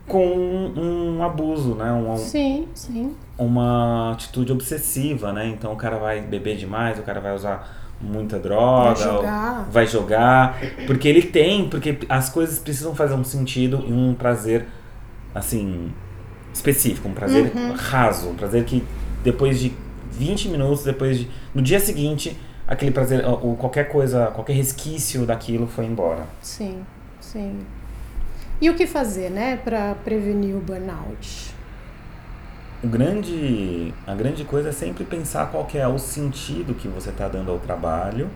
com 0.07 0.25
um, 0.25 1.17
um 1.17 1.23
abuso, 1.23 1.75
né? 1.75 1.91
Um, 1.93 2.17
sim, 2.17 2.67
sim. 2.73 3.15
Uma 3.37 4.13
atitude 4.13 4.51
obsessiva, 4.51 5.31
né? 5.31 5.47
Então 5.47 5.71
o 5.71 5.75
cara 5.75 5.97
vai 5.97 6.19
beber 6.19 6.57
demais, 6.57 6.97
o 6.97 7.03
cara 7.03 7.21
vai 7.21 7.33
usar 7.35 7.77
muita 8.01 8.39
droga, 8.39 8.93
vai 8.93 8.95
jogar, 8.95 9.69
vai 9.69 9.87
jogar 9.87 10.59
porque 10.87 11.07
ele 11.07 11.21
tem, 11.21 11.69
porque 11.69 11.99
as 12.07 12.29
coisas 12.29 12.57
precisam 12.57 12.95
fazer 12.95 13.13
um 13.13 13.23
sentido 13.23 13.83
e 13.87 13.91
um 13.91 14.13
prazer 14.13 14.65
assim 15.35 15.91
específico, 16.53 17.07
um 17.07 17.13
prazer 17.13 17.51
uhum. 17.53 17.73
raso, 17.73 18.29
um 18.29 18.35
prazer 18.35 18.63
que 18.63 18.83
depois 19.23 19.59
de 19.59 19.73
20 20.11 20.49
minutos, 20.49 20.83
depois 20.83 21.19
de 21.19 21.29
no 21.53 21.61
dia 21.61 21.79
seguinte 21.79 22.37
aquele 22.69 22.91
prazer, 22.91 23.25
ou 23.25 23.55
qualquer 23.55 23.89
coisa, 23.89 24.27
qualquer 24.27 24.53
resquício 24.53 25.25
daquilo 25.25 25.65
foi 25.65 25.85
embora. 25.85 26.23
Sim, 26.39 26.83
sim. 27.19 27.59
E 28.61 28.69
o 28.69 28.75
que 28.75 28.85
fazer, 28.85 29.31
né, 29.31 29.57
para 29.57 29.95
prevenir 29.95 30.55
o 30.55 30.59
burnout? 30.59 31.55
O 32.83 32.87
grande, 32.87 33.91
a 34.05 34.13
grande 34.13 34.45
coisa 34.45 34.69
é 34.69 34.71
sempre 34.71 35.03
pensar 35.03 35.49
qual 35.49 35.65
que 35.65 35.77
é 35.77 35.87
o 35.87 35.97
sentido 35.97 36.75
que 36.75 36.87
você 36.87 37.09
está 37.09 37.27
dando 37.27 37.49
ao 37.51 37.57
trabalho 37.57 38.29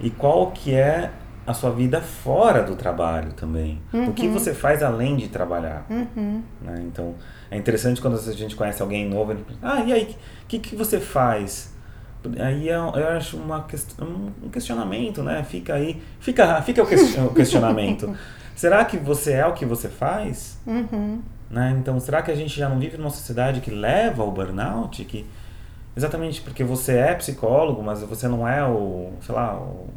e 0.00 0.10
qual 0.10 0.50
que 0.50 0.74
é 0.74 1.12
a 1.46 1.54
sua 1.54 1.70
vida 1.70 2.00
fora 2.02 2.62
do 2.62 2.74
trabalho 2.74 3.32
também. 3.32 3.80
Uhum. 3.92 4.10
O 4.10 4.12
que 4.12 4.26
uhum. 4.26 4.32
você 4.32 4.52
faz 4.52 4.82
além 4.82 5.16
de 5.16 5.28
trabalhar. 5.28 5.86
Uhum. 5.88 6.42
Né? 6.60 6.84
Então, 6.86 7.14
é 7.50 7.56
interessante 7.56 8.00
quando 8.00 8.18
a 8.18 8.32
gente 8.32 8.56
conhece 8.56 8.82
alguém 8.82 9.08
novo, 9.08 9.34
ah, 9.62 9.82
e 9.84 9.92
aí, 9.92 10.16
o 10.42 10.46
que, 10.46 10.58
que 10.58 10.76
você 10.76 10.98
faz? 11.00 11.77
Aí 12.38 12.68
eu, 12.68 12.94
é, 12.94 13.00
eu 13.00 13.08
acho 13.16 13.36
uma 13.36 13.66
um 14.00 14.48
questionamento, 14.50 15.22
né? 15.22 15.44
Fica 15.44 15.74
aí, 15.74 16.02
fica, 16.20 16.60
fica 16.62 16.82
o 16.82 17.34
questionamento. 17.34 18.16
será 18.56 18.84
que 18.84 18.96
você 18.96 19.34
é 19.34 19.46
o 19.46 19.52
que 19.52 19.64
você 19.64 19.88
faz? 19.88 20.58
Uhum. 20.66 21.20
Né? 21.50 21.76
Então, 21.78 21.98
será 22.00 22.20
que 22.20 22.30
a 22.30 22.34
gente 22.34 22.58
já 22.58 22.68
não 22.68 22.78
vive 22.78 22.96
numa 22.96 23.10
sociedade 23.10 23.60
que 23.60 23.70
leva 23.70 24.22
ao 24.22 24.30
burnout? 24.30 25.04
Que 25.04 25.24
exatamente 25.96 26.40
porque 26.40 26.64
você 26.64 26.96
é 26.96 27.14
psicólogo, 27.14 27.82
mas 27.82 28.02
você 28.02 28.26
não 28.26 28.46
é 28.46 28.66
o, 28.66 29.12
sei 29.22 29.34
lá, 29.34 29.56
o, 29.56 29.88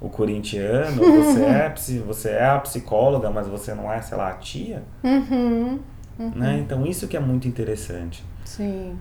o 0.00 0.08
corintiano, 0.08 1.02
você 1.02 1.44
é 1.44 1.74
você 2.06 2.30
é 2.30 2.46
a 2.46 2.58
psicóloga, 2.58 3.30
mas 3.30 3.46
você 3.46 3.74
não 3.74 3.92
é, 3.92 4.00
sei 4.00 4.16
lá, 4.16 4.30
a 4.30 4.34
tia? 4.34 4.82
Uhum. 5.04 5.78
Uhum. 6.18 6.32
Né? 6.34 6.58
Então, 6.58 6.84
isso 6.84 7.06
que 7.06 7.16
é 7.16 7.20
muito 7.20 7.46
interessante. 7.46 8.24
Sim 8.44 8.96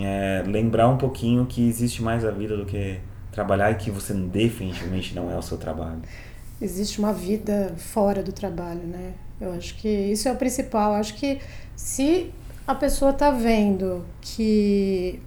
é, 0.00 0.42
lembrar 0.46 0.88
um 0.88 0.98
pouquinho 0.98 1.46
que 1.46 1.66
existe 1.68 2.02
mais 2.02 2.24
a 2.24 2.30
vida 2.30 2.56
do 2.56 2.66
que 2.66 2.98
trabalhar 3.32 3.70
e 3.70 3.76
que 3.76 3.90
você 3.90 4.12
definitivamente 4.12 5.14
não 5.14 5.30
é 5.30 5.36
o 5.36 5.42
seu 5.42 5.56
trabalho. 5.56 6.00
Existe 6.60 6.98
uma 6.98 7.12
vida 7.12 7.74
fora 7.76 8.22
do 8.22 8.32
trabalho, 8.32 8.82
né? 8.82 9.12
Eu 9.40 9.52
acho 9.52 9.76
que 9.76 9.88
isso 9.88 10.28
é 10.28 10.32
o 10.32 10.36
principal. 10.36 10.92
Eu 10.92 10.98
acho 10.98 11.14
que 11.14 11.38
se 11.76 12.32
a 12.66 12.74
pessoa 12.74 13.12
está 13.12 13.30
vendo 13.30 14.04
que 14.20 15.20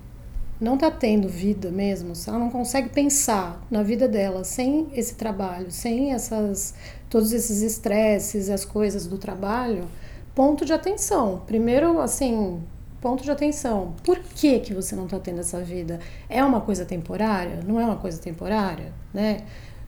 não 0.59 0.75
está 0.75 0.91
tendo 0.91 1.27
vida 1.27 1.71
mesmo, 1.71 2.15
se 2.15 2.29
ela 2.29 2.37
não 2.37 2.51
consegue 2.51 2.89
pensar 2.89 3.65
na 3.71 3.81
vida 3.81 4.07
dela 4.07 4.43
sem 4.43 4.87
esse 4.93 5.15
trabalho, 5.15 5.71
sem 5.71 6.13
essas 6.13 6.75
todos 7.09 7.33
esses 7.33 7.61
estresses, 7.61 8.49
as 8.49 8.63
coisas 8.63 9.07
do 9.07 9.17
trabalho, 9.17 9.85
ponto 10.35 10.63
de 10.63 10.71
atenção. 10.71 11.41
Primeiro, 11.47 11.99
assim, 11.99 12.61
ponto 13.01 13.23
de 13.23 13.31
atenção. 13.31 13.95
Por 14.03 14.19
que, 14.19 14.59
que 14.59 14.73
você 14.73 14.95
não 14.95 15.05
está 15.05 15.19
tendo 15.19 15.39
essa 15.39 15.59
vida? 15.59 15.99
É 16.29 16.43
uma 16.43 16.61
coisa 16.61 16.85
temporária? 16.85 17.59
Não 17.65 17.81
é 17.81 17.83
uma 17.83 17.97
coisa 17.97 18.21
temporária? 18.21 18.93
Né? 19.11 19.41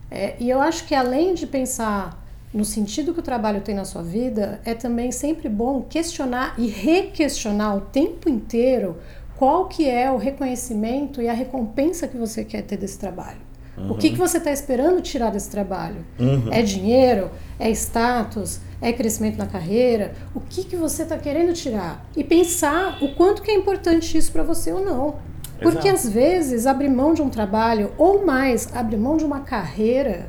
É, 0.10 0.36
e 0.39 0.49
eu 0.49 0.60
acho 0.60 0.86
que 0.86 0.95
além 0.95 1.36
de 1.36 1.45
pensar 1.45 2.21
no 2.54 2.65
sentido 2.65 3.13
que 3.13 3.19
o 3.19 3.23
trabalho 3.23 3.62
tem 3.62 3.73
na 3.73 3.86
sua 3.86 4.04
vida, 4.04 4.60
é 4.65 4.73
também 4.73 5.12
sempre 5.12 5.47
bom 5.47 5.82
questionar 5.82 6.54
e 6.58 6.67
requestionar 6.67 7.76
o 7.76 7.82
tempo 7.82 8.30
inteiro 8.30 8.97
qual 9.38 9.67
que 9.67 9.89
é 9.89 10.12
o 10.12 10.17
reconhecimento 10.17 11.21
e 11.21 11.28
a 11.28 11.34
recompensa 11.34 12.08
que 12.08 12.17
você 12.17 12.43
quer 12.43 12.62
ter 12.62 12.78
desse 12.78 12.99
trabalho. 12.99 13.41
Uhum. 13.77 13.91
O 13.91 13.95
que, 13.95 14.12
que 14.12 14.17
você 14.17 14.38
está 14.38 14.51
esperando 14.51 15.01
tirar 15.01 15.31
desse 15.31 15.49
trabalho? 15.49 16.05
Uhum. 16.19 16.49
É 16.51 16.62
dinheiro? 16.62 17.31
É 17.59 17.69
status? 17.71 18.59
É 18.81 18.93
crescimento 18.93 19.38
na 19.38 19.47
carreira? 19.47 20.13
O 20.36 20.39
que, 20.39 20.63
que 20.63 20.75
você 20.75 21.03
está 21.03 21.17
querendo 21.17 21.53
tirar? 21.53 22.05
E 22.15 22.23
pensar 22.23 22.97
o 23.01 23.15
quanto 23.15 23.41
que 23.41 23.49
é 23.49 23.55
importante 23.55 24.17
isso 24.17 24.31
para 24.31 24.43
você 24.43 24.71
ou 24.71 24.83
não. 24.83 25.15
Porque 25.62 25.88
Exato. 25.88 26.07
às 26.07 26.13
vezes 26.13 26.67
abrir 26.67 26.89
mão 26.89 27.13
de 27.13 27.21
um 27.21 27.29
trabalho, 27.29 27.91
ou 27.97 28.25
mais, 28.25 28.75
abrir 28.75 28.97
mão 28.97 29.15
de 29.17 29.23
uma 29.23 29.39
carreira, 29.39 30.27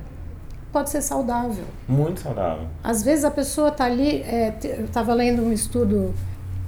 pode 0.73 0.91
ser 0.91 1.03
saudável. 1.03 1.65
Muito 1.89 2.21
saudável. 2.21 2.67
Às 2.83 3.03
vezes 3.03 3.25
a 3.25 3.31
pessoa 3.31 3.69
está 3.69 3.85
ali, 3.85 4.23
é, 4.23 4.55
eu 4.63 4.85
estava 4.85 5.13
lendo 5.13 5.43
um 5.43 5.53
estudo 5.53 6.15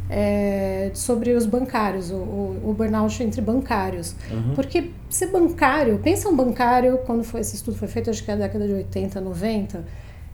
é, 0.09 0.91
sobre 0.95 1.33
os 1.33 1.47
bancários, 1.47 2.11
o, 2.11 2.15
o, 2.15 2.75
burnout 2.77 3.23
entre 3.23 3.41
bancários. 3.41 4.15
Uhum. 4.31 4.55
Porque 4.55 4.91
ser 5.09 5.27
bancário, 5.29 5.99
pensa 5.99 6.29
um 6.29 6.37
bancário, 6.37 6.99
quando 7.07 7.25
foi, 7.25 7.41
esse 7.41 7.57
estudo 7.57 7.77
foi 7.77 7.89
feito, 7.89 8.11
acho 8.11 8.25
que 8.25 8.31
é 8.31 8.37
da 8.37 8.47
década 8.47 8.67
de 8.67 8.75
80, 8.75 9.21
90, 9.21 9.85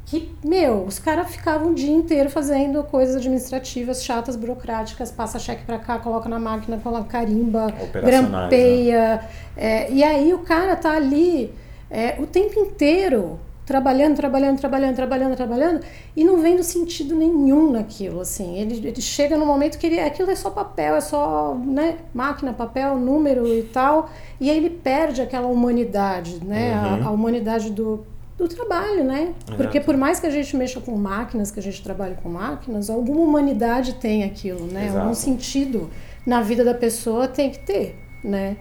que, 0.04 0.30
meu, 0.44 0.84
os 0.84 0.98
caras 0.98 1.30
ficavam 1.30 1.70
o 1.70 1.74
dia 1.74 1.92
inteiro 1.92 2.28
fazendo 2.28 2.82
coisas 2.84 3.16
administrativas 3.16 4.04
chatas, 4.04 4.36
burocráticas, 4.36 5.10
passa 5.10 5.38
cheque 5.38 5.64
para 5.64 5.78
cá, 5.78 5.98
coloca 5.98 6.28
na 6.28 6.38
máquina, 6.38 6.76
coloca 6.78 7.04
carimba, 7.04 7.72
grampeia. 7.92 9.16
Né? 9.16 9.28
É, 9.56 9.92
e 9.92 10.02
aí 10.02 10.34
o 10.34 10.40
cara 10.40 10.76
tá 10.76 10.92
ali 10.92 11.54
é, 11.90 12.16
o 12.18 12.26
tempo 12.26 12.58
inteiro 12.58 13.38
trabalhando, 13.64 14.16
trabalhando, 14.16 14.58
trabalhando, 14.58 14.96
trabalhando, 14.96 15.36
trabalhando, 15.36 15.80
e 16.16 16.24
não 16.24 16.38
vendo 16.38 16.62
sentido 16.62 17.14
nenhum 17.14 17.70
naquilo, 17.70 18.20
assim. 18.20 18.58
Ele, 18.58 18.88
ele 18.88 19.00
chega 19.00 19.36
no 19.36 19.46
momento 19.46 19.78
que 19.78 19.86
ele, 19.86 20.00
aquilo 20.00 20.30
é 20.30 20.34
só 20.34 20.50
papel, 20.50 20.96
é 20.96 21.00
só 21.00 21.54
né, 21.54 21.98
máquina, 22.12 22.52
papel, 22.52 22.98
número 22.98 23.46
e 23.46 23.62
tal, 23.62 24.10
e 24.40 24.50
aí 24.50 24.56
ele 24.56 24.70
perde 24.70 25.22
aquela 25.22 25.46
humanidade, 25.46 26.44
né? 26.44 26.74
Uhum. 26.74 27.04
A, 27.04 27.08
a, 27.08 27.10
humanidade 27.10 27.70
do, 27.70 28.04
do 28.36 28.48
trabalho, 28.48 29.04
né? 29.04 29.32
Porque 29.56 29.80
por 29.80 29.96
mais 29.96 30.18
que 30.18 30.26
a 30.26 30.30
gente 30.30 30.56
mexa 30.56 30.80
com 30.80 30.96
máquinas, 30.96 31.50
que 31.50 31.60
a 31.60 31.62
gente 31.62 31.82
trabalhe 31.82 32.16
com 32.20 32.28
máquinas, 32.28 32.90
alguma 32.90 33.20
humanidade 33.20 33.94
tem 33.94 34.24
aquilo, 34.24 34.66
né? 34.66 34.86
Exato. 34.86 34.98
Algum 34.98 35.14
sentido 35.14 35.88
na 36.26 36.42
vida 36.42 36.64
da 36.64 36.74
pessoa 36.74 37.28
tem 37.28 37.50
que 37.50 37.60
ter, 37.60 37.96
né? 38.24 38.56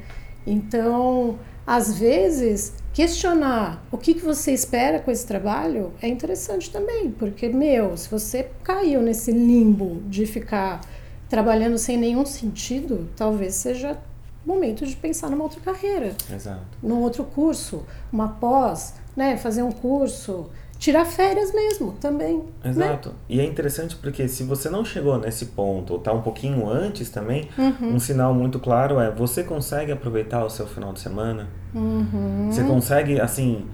Então, 0.45 1.37
às 1.71 1.97
vezes, 1.97 2.73
questionar 2.93 3.81
o 3.89 3.97
que, 3.97 4.13
que 4.13 4.25
você 4.25 4.51
espera 4.51 4.99
com 4.99 5.09
esse 5.09 5.25
trabalho 5.25 5.93
é 6.01 6.07
interessante 6.09 6.69
também, 6.69 7.09
porque, 7.09 7.47
meu, 7.47 7.95
se 7.95 8.09
você 8.09 8.51
caiu 8.61 9.01
nesse 9.01 9.31
limbo 9.31 10.01
de 10.05 10.25
ficar 10.25 10.81
trabalhando 11.29 11.77
sem 11.77 11.95
nenhum 11.95 12.25
sentido, 12.25 13.07
talvez 13.15 13.55
seja 13.55 13.97
momento 14.45 14.85
de 14.85 14.97
pensar 14.97 15.29
numa 15.29 15.45
outra 15.45 15.61
carreira. 15.61 16.13
Exato. 16.29 16.77
Num 16.83 16.99
outro 16.99 17.23
curso, 17.23 17.85
uma 18.11 18.27
pós, 18.27 18.95
né, 19.15 19.37
fazer 19.37 19.63
um 19.63 19.71
curso, 19.71 20.49
tirar 20.81 21.05
férias 21.05 21.53
mesmo 21.53 21.91
também. 22.01 22.37
Né? 22.63 22.71
Exato. 22.71 23.09
Né? 23.09 23.15
E 23.29 23.39
é 23.39 23.45
interessante 23.45 23.95
porque 23.95 24.27
se 24.27 24.43
você 24.43 24.67
não 24.67 24.83
chegou 24.83 25.15
nesse 25.19 25.45
ponto, 25.45 25.93
ou 25.93 25.99
está 25.99 26.11
um 26.11 26.23
pouquinho 26.23 26.67
antes 26.67 27.11
também, 27.11 27.47
uhum. 27.55 27.93
um 27.93 27.99
sinal 27.99 28.33
muito 28.33 28.59
claro 28.59 28.99
é 28.99 29.11
você 29.11 29.43
consegue 29.43 29.91
aproveitar 29.91 30.43
o 30.43 30.49
seu 30.49 30.65
final 30.65 30.91
de 30.91 30.99
semana? 30.99 31.47
Uhum. 31.71 32.49
Você 32.51 32.63
consegue, 32.63 33.21
assim, 33.21 33.67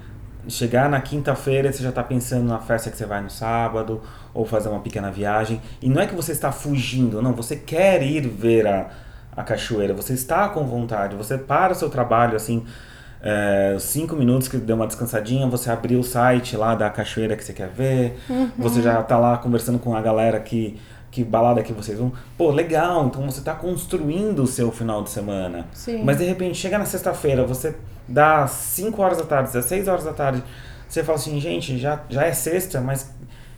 chegar 0.50 0.90
na 0.90 1.00
quinta-feira 1.00 1.72
você 1.72 1.82
já 1.82 1.90
está 1.90 2.04
pensando 2.04 2.46
na 2.46 2.60
festa 2.60 2.92
que 2.92 2.98
você 2.98 3.06
vai 3.06 3.22
no 3.22 3.30
sábado, 3.30 4.02
ou 4.34 4.46
fazer 4.46 4.68
uma 4.68 4.82
pequena 4.82 5.10
viagem. 5.10 5.62
E 5.82 5.90
não 5.90 6.02
é 6.02 6.08
que 6.08 6.14
você 6.14 6.34
está 6.34 6.52
fugindo, 6.52 7.22
não, 7.22 7.32
você 7.32 7.56
quer 7.56 8.04
ir 8.04 8.28
ver 8.28 8.68
a, 8.68 8.90
a 9.34 9.44
cachoeira, 9.44 9.94
você 9.94 10.12
está 10.12 10.50
com 10.50 10.66
vontade, 10.66 11.16
você 11.16 11.38
para 11.38 11.72
o 11.72 11.76
seu 11.76 11.90
trabalho, 11.90 12.36
assim, 12.36 12.66
é, 13.22 13.76
cinco 13.80 14.16
minutos 14.16 14.48
que 14.48 14.58
deu 14.58 14.76
uma 14.76 14.88
descansadinha, 14.88 15.48
você 15.48 15.70
abriu 15.70 16.00
o 16.00 16.04
site 16.04 16.56
lá 16.56 16.76
da 16.76 16.90
cachoeira 16.90 17.36
que 17.36 17.44
você 17.44 17.54
quer 17.54 17.70
ver, 17.70 18.18
uhum. 18.30 18.52
você 18.58 18.82
já 18.82 19.02
tá 19.04 19.18
lá 19.18 19.38
conversando 19.38 19.80
com 19.80 19.96
a 19.96 20.02
galera 20.02 20.40
que 20.40 20.80
que 21.10 21.24
balada 21.24 21.64
que 21.64 21.74
vocês 21.74 21.98
vão. 21.98 22.12
Pô, 22.38 22.52
legal, 22.52 23.08
então 23.08 23.26
você 23.26 23.42
tá 23.42 23.56
construindo 23.56 24.44
o 24.44 24.46
seu 24.46 24.72
final 24.72 25.02
de 25.02 25.10
semana. 25.10 25.66
Sim. 25.74 26.04
Mas 26.04 26.18
de 26.18 26.26
repente 26.26 26.58
chega 26.58 26.78
na 26.78 26.86
sexta-feira, 26.86 27.44
você 27.44 27.76
dá 28.08 28.46
5 28.46 29.02
horas 29.02 29.18
da 29.18 29.24
tarde, 29.24 29.52
16 29.52 29.88
horas 29.88 30.04
da 30.04 30.14
tarde, 30.14 30.44
você 30.88 31.04
fala 31.04 31.18
assim, 31.18 31.40
gente, 31.40 31.78
já, 31.78 32.02
já 32.10 32.26
é 32.26 32.34
sexta, 32.34 32.80
mas 32.82 33.10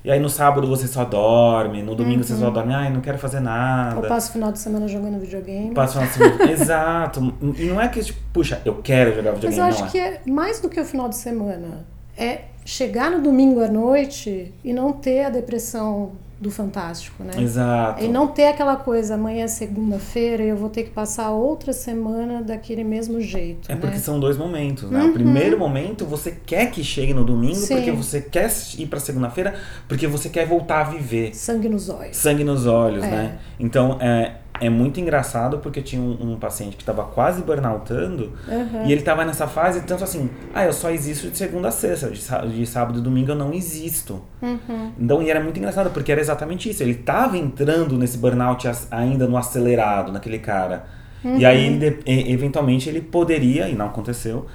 e 0.03 0.09
aí 0.09 0.19
no 0.19 0.29
sábado 0.29 0.65
você 0.67 0.87
só 0.87 1.03
dorme, 1.03 1.83
no 1.83 1.93
domingo 1.93 2.21
uhum. 2.21 2.23
você 2.23 2.35
só 2.35 2.47
uhum. 2.47 2.53
dorme, 2.53 2.73
ai, 2.73 2.89
não 2.89 3.01
quero 3.01 3.17
fazer 3.17 3.39
nada. 3.39 3.97
Ou 3.97 4.07
passa 4.07 4.29
o 4.29 4.33
final 4.33 4.51
de 4.51 4.59
semana 4.59 4.87
jogando 4.87 5.19
videogame. 5.19 5.73
Passa 5.73 5.99
o 5.99 6.07
final 6.07 6.29
de 6.29 6.37
semana. 6.37 6.51
Exato. 6.53 7.33
E 7.57 7.65
não 7.65 7.81
é 7.81 7.87
que, 7.87 8.01
tipo, 8.03 8.19
puxa, 8.31 8.61
eu 8.63 8.75
quero 8.75 9.13
jogar 9.13 9.33
videogame. 9.33 9.61
Mas 9.61 9.79
eu 9.79 9.85
acho 9.85 9.85
é. 9.85 9.91
que 9.91 9.97
é 9.99 10.21
mais 10.25 10.61
do 10.61 10.69
que 10.69 10.79
o 10.79 10.85
final 10.85 11.09
de 11.09 11.17
semana. 11.17 11.85
É 12.17 12.41
chegar 12.65 13.09
no 13.11 13.21
domingo 13.21 13.61
à 13.61 13.67
noite 13.67 14.53
e 14.63 14.73
não 14.73 14.93
ter 14.93 15.25
a 15.25 15.29
depressão 15.29 16.11
do 16.39 16.49
fantástico, 16.49 17.21
né? 17.21 17.33
Exato. 17.37 18.03
E 18.03 18.07
não 18.07 18.27
ter 18.27 18.47
aquela 18.47 18.77
coisa, 18.77 19.15
amanhã 19.15 19.43
é 19.43 19.47
segunda-feira 19.47 20.43
e 20.43 20.49
eu 20.49 20.55
vou 20.55 20.69
ter 20.69 20.83
que 20.83 20.89
passar 20.89 21.31
outra 21.31 21.73
semana 21.73 22.41
daquele 22.41 22.83
mesmo 22.83 23.19
jeito. 23.19 23.69
É 23.69 23.75
né? 23.75 23.81
porque 23.81 23.99
são 23.99 24.19
dois 24.19 24.37
momentos, 24.37 24.89
né? 24.89 25.01
Uhum. 25.01 25.09
O 25.09 25.13
primeiro 25.13 25.59
momento 25.59 26.05
você 26.05 26.31
quer 26.45 26.71
que 26.71 26.81
chegue 26.81 27.13
no 27.13 27.25
domingo 27.25 27.55
Sim. 27.55 27.75
porque 27.75 27.91
você 27.91 28.21
quer 28.21 28.49
ir 28.77 28.87
para 28.87 28.99
segunda-feira 29.01 29.55
porque 29.87 30.07
você 30.07 30.29
quer 30.29 30.47
voltar 30.47 30.81
a 30.81 30.89
viver. 30.89 31.35
Sangue 31.35 31.67
nos 31.67 31.89
olhos. 31.89 32.15
Sangue 32.15 32.45
nos 32.45 32.65
olhos, 32.65 33.03
é. 33.03 33.07
né? 33.07 33.39
Então, 33.59 33.97
é, 33.99 34.35
é 34.61 34.69
muito 34.69 34.99
engraçado 34.99 35.59
porque 35.59 35.81
tinha 35.81 36.01
um, 36.01 36.33
um 36.33 36.35
paciente 36.37 36.75
que 36.75 36.81
estava 36.81 37.03
quase 37.03 37.41
burnoutando 37.41 38.33
uhum. 38.47 38.85
e 38.85 38.91
ele 38.91 39.01
estava 39.01 39.23
nessa 39.25 39.47
fase, 39.47 39.81
tanto 39.81 40.03
assim, 40.03 40.29
ah, 40.53 40.65
eu 40.65 40.73
só 40.73 40.89
existo 40.89 41.29
de 41.29 41.37
segunda 41.37 41.69
a 41.69 41.71
sexta, 41.71 42.09
de, 42.09 42.65
sábado 42.65 42.99
e 42.99 43.01
domingo 43.01 43.31
eu 43.31 43.35
não 43.35 43.53
existo. 43.53 44.21
Uhum. 44.41 44.91
Então, 44.99 45.21
e 45.21 45.29
era 45.29 45.41
muito 45.41 45.57
engraçado 45.57 45.89
porque 45.91 46.11
era 46.11 46.21
exatamente 46.21 46.69
isso. 46.69 46.83
Ele 46.83 46.91
estava 46.91 47.37
entrando 47.37 47.97
nesse 47.97 48.17
burnout 48.17 48.69
ainda 48.91 49.27
no 49.27 49.37
acelerado, 49.37 50.11
naquele 50.11 50.39
cara. 50.39 50.85
Uhum. 51.23 51.37
E 51.37 51.45
aí, 51.45 51.65
ele, 51.65 52.01
eventualmente, 52.05 52.89
ele 52.89 53.01
poderia, 53.01 53.67
e 53.67 53.75
não 53.75 53.87
aconteceu, 53.87 54.45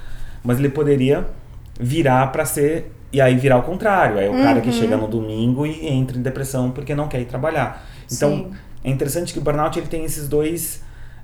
mas 0.43 0.59
ele 0.59 0.69
poderia 0.69 1.25
virar 1.79 2.27
para 2.27 2.45
ser. 2.45 2.91
E 3.13 3.21
aí 3.21 3.35
virar 3.35 3.57
o 3.57 3.63
contrário. 3.63 4.17
Aí 4.17 4.27
o 4.27 4.33
cara 4.33 4.59
que 4.59 4.67
Uhum. 4.67 4.73
chega 4.73 4.97
no 4.97 5.07
domingo 5.07 5.65
e 5.65 5.87
entra 5.87 6.17
em 6.17 6.21
depressão 6.21 6.71
porque 6.71 6.93
não 6.93 7.07
quer 7.07 7.21
ir 7.21 7.25
trabalhar. 7.25 7.85
Então, 8.11 8.31
Sim. 8.35 8.51
É 8.85 8.89
interessante 8.91 9.33
que 9.33 9.39
o 9.39 9.41
burnout 9.41 9.77
ele 9.77 9.87
tem 9.87 10.03
esses 10.05 10.27
dois. 10.29 10.81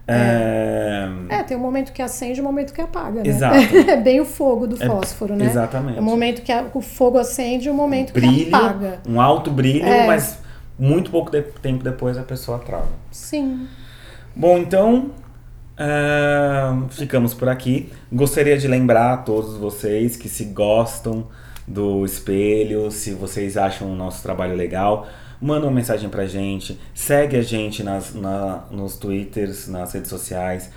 É, 0.08 1.08
É, 1.30 1.44
tem 1.44 1.56
um 1.56 1.60
momento 1.60 1.94
que 1.94 2.02
acende 2.02 2.40
e 2.40 2.42
um 2.42 2.46
momento 2.46 2.74
que 2.74 2.82
apaga, 2.82 3.22
né? 3.22 3.30
Exato. 3.30 3.56
É 3.88 3.96
bem 3.98 4.20
o 4.20 4.26
fogo 4.26 4.68
do 4.68 4.76
fósforo, 4.76 5.36
né? 5.36 5.46
Exatamente. 5.46 5.98
É 5.98 6.02
o 6.02 6.04
momento 6.04 6.42
que 6.42 6.52
a- 6.52 6.66
o 6.74 6.82
fogo 6.82 7.18
acende 7.18 7.68
e 7.68 7.72
o 7.72 7.74
momento 7.74 8.12
brilho, 8.12 8.48
que 8.50 8.54
apaga. 8.56 9.00
um 9.08 9.22
alto 9.22 9.52
brilho, 9.52 9.86
É. 9.86 10.08
mas 10.08 10.40
muito 10.78 11.12
pouco 11.12 11.30
de- 11.32 11.44
tempo 11.62 11.84
depois 11.84 12.18
a 12.18 12.24
pessoa 12.24 12.58
trava. 12.60 12.88
Sim. 13.12 13.68
Bom, 14.36 14.58
então 14.58 15.12
é, 15.78 16.74
ficamos 16.90 17.34
por 17.34 17.48
aqui. 17.50 17.92
Gostaria 18.12 18.58
de 18.58 18.68
lembrar 18.68 19.14
a 19.14 19.18
todos 19.18 19.56
vocês 19.58 20.16
que 20.18 20.28
se 20.30 20.46
gostam 20.46 21.28
do 21.68 22.04
espelho, 22.04 22.92
se 22.92 23.14
vocês 23.14 23.56
acham 23.56 23.92
o 23.92 23.96
nosso 23.96 24.22
trabalho 24.24 24.56
legal, 24.56 25.08
manda 25.42 25.66
uma 25.66 25.72
mensagem 25.74 26.10
pra 26.10 26.26
gente, 26.26 26.80
segue 26.94 27.36
a 27.36 27.42
gente 27.42 27.84
nas, 27.84 28.14
na, 28.14 28.64
nos 28.70 28.96
twitters, 28.98 29.68
nas 29.68 29.94
redes 29.94 30.10
sociais, 30.10 30.70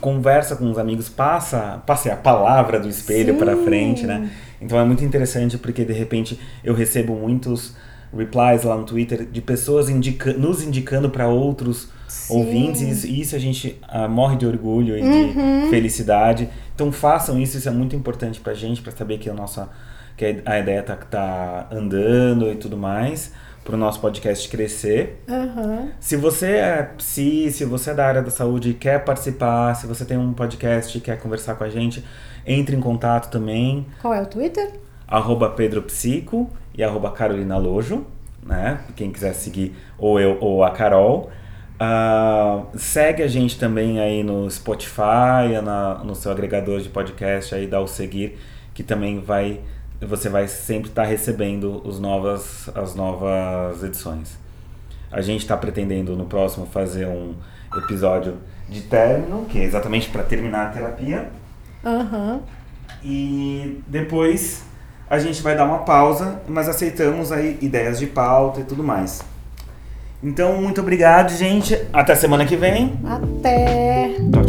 conversa 0.00 0.56
com 0.56 0.70
os 0.70 0.76
amigos, 0.78 1.08
passa, 1.08 1.82
passe 1.86 2.10
a 2.10 2.16
palavra 2.16 2.78
do 2.80 2.88
espelho 2.88 3.34
Sim. 3.34 3.38
para 3.38 3.56
frente, 3.56 4.06
né? 4.06 4.30
Então 4.60 4.78
é 4.78 4.84
muito 4.84 5.04
interessante 5.04 5.56
porque 5.56 5.84
de 5.84 5.92
repente 5.92 6.38
eu 6.62 6.74
recebo 6.74 7.14
muitos 7.14 7.74
replies 8.16 8.62
lá 8.62 8.76
no 8.76 8.84
Twitter 8.84 9.24
de 9.24 9.40
pessoas 9.40 9.88
indica 9.88 10.32
nos 10.32 10.62
indicando 10.62 11.10
para 11.10 11.28
outros 11.28 11.88
Sim. 12.08 12.34
ouvintes 12.34 13.04
e 13.04 13.20
isso, 13.20 13.34
a 13.34 13.38
gente 13.38 13.78
ah, 13.88 14.06
morre 14.08 14.36
de 14.36 14.46
orgulho 14.46 14.96
e 14.96 15.02
Uhum. 15.02 15.64
de 15.64 15.70
felicidade. 15.70 16.48
Então 16.74 16.90
façam 16.92 17.40
isso, 17.40 17.56
isso 17.56 17.68
é 17.68 17.72
muito 17.72 17.94
importante 17.96 18.40
pra 18.40 18.52
gente, 18.54 18.82
pra 18.82 18.92
saber 18.92 19.18
que 19.18 19.28
a 19.30 19.34
nossa 19.34 19.68
que 20.16 20.42
a 20.46 20.60
ideia 20.60 20.80
tá, 20.82 20.94
tá 20.94 21.68
andando 21.72 22.48
e 22.50 22.54
tudo 22.54 22.76
mais, 22.76 23.32
pro 23.64 23.76
nosso 23.76 24.00
podcast 24.00 24.48
crescer. 24.48 25.22
Aham. 25.28 25.88
Se 25.98 26.16
você 26.16 26.52
é 26.56 26.82
psi, 26.96 27.50
se 27.50 27.64
você 27.64 27.90
é 27.90 27.94
da 27.94 28.06
área 28.06 28.22
da 28.22 28.30
saúde 28.30 28.70
e 28.70 28.74
quer 28.74 29.02
participar, 29.04 29.74
se 29.74 29.86
você 29.86 30.04
tem 30.04 30.18
um 30.18 30.32
podcast 30.32 30.96
e 30.96 31.00
quer 31.00 31.18
conversar 31.18 31.54
com 31.54 31.64
a 31.64 31.68
gente, 31.70 32.04
entre 32.46 32.76
em 32.76 32.80
contato 32.80 33.30
também, 33.30 33.86
Qual 34.02 34.12
é 34.12 34.20
o 34.22 34.26
Twitter? 34.26 34.70
arroba 35.08 35.50
Pedro 35.50 35.82
Psico 35.82 36.50
e 36.76 36.82
arroba 36.84 37.10
Carolina 37.10 37.56
Lojo, 37.56 38.06
né? 38.42 38.80
Quem 38.96 39.10
quiser 39.10 39.32
seguir, 39.32 39.74
ou 39.98 40.20
eu 40.20 40.36
ou 40.40 40.62
a 40.62 40.70
Carol. 40.70 41.30
Ah, 41.78 42.64
segue 42.74 43.22
a 43.22 43.26
gente 43.26 43.58
também 43.58 43.98
aí 44.00 44.22
no 44.22 44.48
Spotify, 44.50 45.60
na, 45.62 46.02
no 46.04 46.14
seu 46.14 46.30
agregador 46.30 46.80
de 46.80 46.88
podcast 46.88 47.54
aí, 47.54 47.66
dá 47.66 47.80
o 47.80 47.86
seguir, 47.86 48.38
que 48.72 48.82
também 48.82 49.20
vai 49.20 49.60
você 50.04 50.28
vai 50.28 50.48
sempre 50.48 50.90
estar 50.90 51.04
recebendo 51.04 51.80
os 51.86 51.98
novas, 51.98 52.68
as 52.74 52.94
novas 52.94 53.82
edições. 53.82 54.38
A 55.10 55.20
gente 55.20 55.42
está 55.42 55.56
pretendendo 55.56 56.16
no 56.16 56.24
próximo 56.26 56.66
fazer 56.66 57.06
um 57.06 57.34
episódio 57.76 58.36
de 58.68 58.82
término, 58.82 59.44
que 59.46 59.58
é 59.58 59.64
exatamente 59.64 60.08
para 60.08 60.22
terminar 60.22 60.66
a 60.66 60.70
terapia. 60.70 61.30
Aham. 61.84 62.40
E 63.02 63.82
depois 63.86 64.64
a 65.08 65.18
gente 65.18 65.42
vai 65.42 65.56
dar 65.56 65.66
uma 65.66 65.78
pausa, 65.78 66.40
mas 66.48 66.68
aceitamos 66.68 67.30
aí 67.30 67.58
ideias 67.60 67.98
de 67.98 68.06
pauta 68.06 68.60
e 68.60 68.64
tudo 68.64 68.82
mais. 68.82 69.22
Então, 70.22 70.60
muito 70.60 70.80
obrigado, 70.80 71.30
gente. 71.36 71.78
Até 71.92 72.14
semana 72.14 72.46
que 72.46 72.56
vem. 72.56 72.98
Até! 73.04 74.16
Tchau, 74.32 74.43